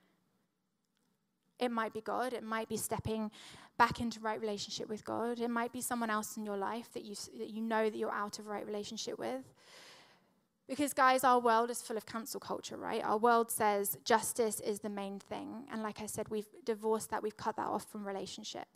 It 1.58 1.70
might 1.70 1.92
be 1.92 2.00
God. 2.00 2.32
It 2.32 2.42
might 2.42 2.68
be 2.68 2.76
stepping 2.76 3.30
back 3.78 4.00
into 4.00 4.20
right 4.20 4.40
relationship 4.40 4.88
with 4.88 5.04
God. 5.04 5.40
It 5.40 5.50
might 5.50 5.72
be 5.72 5.80
someone 5.80 6.10
else 6.10 6.36
in 6.36 6.44
your 6.44 6.56
life 6.56 6.92
that 6.94 7.04
you, 7.04 7.14
that 7.38 7.50
you 7.50 7.62
know 7.62 7.88
that 7.88 7.96
you're 7.96 8.12
out 8.12 8.38
of 8.38 8.46
right 8.46 8.66
relationship 8.66 9.18
with. 9.18 9.42
Because, 10.66 10.94
guys, 10.94 11.24
our 11.24 11.38
world 11.38 11.70
is 11.70 11.82
full 11.82 11.96
of 11.96 12.06
cancel 12.06 12.40
culture, 12.40 12.76
right? 12.76 13.04
Our 13.04 13.18
world 13.18 13.50
says 13.50 13.98
justice 14.04 14.60
is 14.60 14.80
the 14.80 14.88
main 14.88 15.18
thing. 15.18 15.66
And 15.70 15.82
like 15.82 16.00
I 16.00 16.06
said, 16.06 16.28
we've 16.30 16.48
divorced 16.64 17.10
that, 17.10 17.22
we've 17.22 17.36
cut 17.36 17.56
that 17.56 17.66
off 17.66 17.90
from 17.90 18.06
relationship. 18.06 18.66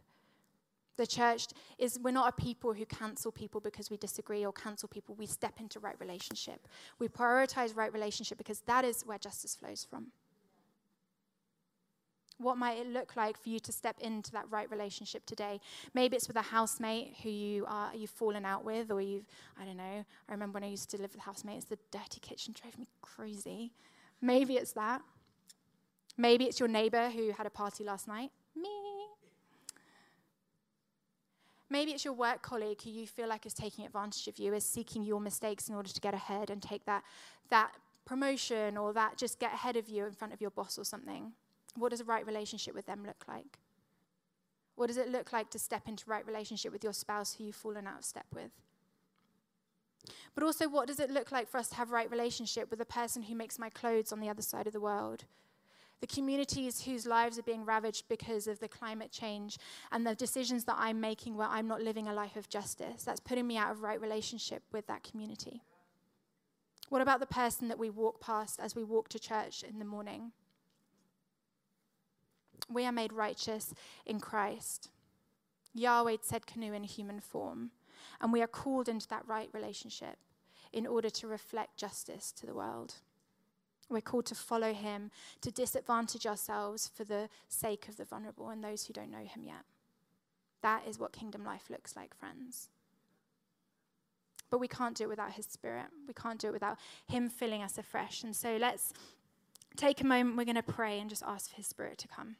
The 0.98 1.06
church 1.06 1.46
is, 1.78 1.98
we're 2.02 2.10
not 2.10 2.28
a 2.28 2.32
people 2.32 2.74
who 2.74 2.84
cancel 2.84 3.30
people 3.30 3.60
because 3.60 3.88
we 3.88 3.96
disagree 3.96 4.44
or 4.44 4.52
cancel 4.52 4.88
people. 4.88 5.14
We 5.14 5.26
step 5.26 5.60
into 5.60 5.78
right 5.78 5.94
relationship. 6.00 6.66
We 6.98 7.06
prioritize 7.06 7.74
right 7.76 7.92
relationship 7.92 8.36
because 8.36 8.60
that 8.66 8.84
is 8.84 9.02
where 9.06 9.16
justice 9.16 9.54
flows 9.54 9.86
from. 9.88 10.08
What 12.38 12.58
might 12.58 12.78
it 12.78 12.88
look 12.88 13.16
like 13.16 13.40
for 13.40 13.48
you 13.48 13.60
to 13.60 13.72
step 13.72 13.96
into 14.00 14.32
that 14.32 14.46
right 14.50 14.70
relationship 14.70 15.24
today? 15.24 15.60
Maybe 15.94 16.16
it's 16.16 16.26
with 16.26 16.36
a 16.36 16.42
housemate 16.42 17.14
who 17.22 17.30
you 17.30 17.64
are 17.66 17.92
you've 17.94 18.10
fallen 18.10 18.44
out 18.44 18.64
with, 18.64 18.90
or 18.90 19.00
you've 19.00 19.26
I 19.60 19.64
don't 19.64 19.76
know. 19.76 20.04
I 20.28 20.32
remember 20.32 20.54
when 20.54 20.64
I 20.64 20.68
used 20.68 20.90
to 20.90 21.00
live 21.00 21.12
with 21.14 21.22
housemates, 21.22 21.64
the 21.64 21.78
dirty 21.90 22.20
kitchen 22.20 22.54
drove 22.60 22.78
me 22.78 22.86
crazy. 23.02 23.72
Maybe 24.20 24.56
it's 24.56 24.72
that. 24.72 25.02
Maybe 26.16 26.44
it's 26.44 26.58
your 26.58 26.68
neighbor 26.68 27.10
who 27.10 27.32
had 27.32 27.46
a 27.46 27.50
party 27.50 27.84
last 27.84 28.06
night. 28.06 28.30
Me. 28.56 28.68
Maybe 31.70 31.92
it's 31.92 32.04
your 32.04 32.14
work 32.14 32.42
colleague 32.42 32.82
who 32.82 32.90
you 32.90 33.06
feel 33.06 33.28
like 33.28 33.44
is 33.44 33.52
taking 33.52 33.84
advantage 33.84 34.26
of 34.26 34.38
you, 34.38 34.54
is 34.54 34.64
seeking 34.64 35.02
your 35.02 35.20
mistakes 35.20 35.68
in 35.68 35.74
order 35.74 35.90
to 35.90 36.00
get 36.00 36.14
ahead 36.14 36.50
and 36.50 36.62
take 36.62 36.86
that, 36.86 37.02
that 37.50 37.72
promotion 38.06 38.76
or 38.76 38.92
that 38.94 39.18
just 39.18 39.38
get 39.38 39.52
ahead 39.52 39.76
of 39.76 39.88
you 39.88 40.06
in 40.06 40.12
front 40.12 40.32
of 40.32 40.40
your 40.40 40.50
boss 40.50 40.78
or 40.78 40.84
something. 40.84 41.32
What 41.76 41.90
does 41.90 42.00
a 42.00 42.04
right 42.04 42.26
relationship 42.26 42.74
with 42.74 42.86
them 42.86 43.04
look 43.06 43.24
like? 43.28 43.58
What 44.76 44.86
does 44.86 44.96
it 44.96 45.10
look 45.10 45.32
like 45.32 45.50
to 45.50 45.58
step 45.58 45.88
into 45.88 46.04
right 46.08 46.26
relationship 46.26 46.72
with 46.72 46.84
your 46.84 46.92
spouse 46.92 47.34
who 47.34 47.44
you've 47.44 47.56
fallen 47.56 47.86
out 47.86 47.98
of 47.98 48.04
step 48.04 48.26
with? 48.34 48.50
But 50.34 50.44
also, 50.44 50.68
what 50.68 50.86
does 50.86 51.00
it 51.00 51.10
look 51.10 51.32
like 51.32 51.48
for 51.48 51.58
us 51.58 51.68
to 51.70 51.74
have 51.74 51.90
right 51.90 52.10
relationship 52.10 52.70
with 52.70 52.78
the 52.78 52.84
person 52.84 53.22
who 53.22 53.34
makes 53.34 53.58
my 53.58 53.68
clothes 53.70 54.12
on 54.12 54.20
the 54.20 54.28
other 54.28 54.40
side 54.40 54.66
of 54.66 54.72
the 54.72 54.80
world? 54.80 55.24
The 56.00 56.06
communities 56.06 56.82
whose 56.82 57.06
lives 57.06 57.38
are 57.38 57.42
being 57.42 57.64
ravaged 57.64 58.08
because 58.08 58.46
of 58.46 58.60
the 58.60 58.68
climate 58.68 59.10
change 59.10 59.58
and 59.90 60.06
the 60.06 60.14
decisions 60.14 60.64
that 60.64 60.76
I'm 60.78 61.00
making 61.00 61.36
where 61.36 61.48
I'm 61.48 61.66
not 61.66 61.82
living 61.82 62.06
a 62.06 62.14
life 62.14 62.36
of 62.36 62.48
justice. 62.48 63.02
That's 63.02 63.20
putting 63.20 63.46
me 63.46 63.56
out 63.56 63.72
of 63.72 63.82
right 63.82 64.00
relationship 64.00 64.62
with 64.72 64.86
that 64.86 65.02
community. 65.02 65.62
What 66.88 67.02
about 67.02 67.20
the 67.20 67.26
person 67.26 67.68
that 67.68 67.78
we 67.78 67.90
walk 67.90 68.20
past 68.20 68.60
as 68.60 68.74
we 68.74 68.84
walk 68.84 69.08
to 69.10 69.18
church 69.18 69.62
in 69.62 69.78
the 69.78 69.84
morning? 69.84 70.32
We 72.70 72.84
are 72.84 72.92
made 72.92 73.12
righteous 73.12 73.74
in 74.06 74.20
Christ. 74.20 74.90
Yahweh 75.74 76.16
Tsidkenu 76.16 76.74
in 76.74 76.84
human 76.84 77.20
form, 77.20 77.70
and 78.20 78.32
we 78.32 78.42
are 78.42 78.46
called 78.48 78.88
into 78.88 79.08
that 79.08 79.26
right 79.26 79.48
relationship 79.52 80.16
in 80.72 80.86
order 80.86 81.10
to 81.10 81.26
reflect 81.26 81.76
justice 81.76 82.32
to 82.32 82.46
the 82.46 82.54
world. 82.54 82.94
We're 83.90 84.00
called 84.00 84.26
to 84.26 84.34
follow 84.34 84.72
him, 84.72 85.10
to 85.40 85.50
disadvantage 85.50 86.26
ourselves 86.26 86.90
for 86.94 87.04
the 87.04 87.28
sake 87.48 87.88
of 87.88 87.96
the 87.96 88.04
vulnerable 88.04 88.50
and 88.50 88.62
those 88.62 88.86
who 88.86 88.92
don't 88.92 89.10
know 89.10 89.18
him 89.18 89.44
yet. 89.44 89.64
That 90.62 90.82
is 90.86 90.98
what 90.98 91.12
kingdom 91.12 91.44
life 91.44 91.70
looks 91.70 91.96
like, 91.96 92.14
friends. 92.14 92.68
But 94.50 94.58
we 94.58 94.68
can't 94.68 94.96
do 94.96 95.04
it 95.04 95.08
without 95.08 95.32
his 95.32 95.46
spirit. 95.46 95.86
We 96.06 96.14
can't 96.14 96.38
do 96.38 96.48
it 96.48 96.52
without 96.52 96.78
him 97.06 97.28
filling 97.28 97.62
us 97.62 97.78
afresh. 97.78 98.22
And 98.22 98.34
so 98.34 98.56
let's 98.56 98.92
take 99.76 100.00
a 100.00 100.06
moment. 100.06 100.36
We're 100.36 100.44
going 100.44 100.56
to 100.56 100.62
pray 100.62 100.98
and 101.00 101.08
just 101.08 101.22
ask 101.22 101.50
for 101.50 101.56
his 101.56 101.66
spirit 101.66 101.98
to 101.98 102.08
come. 102.08 102.36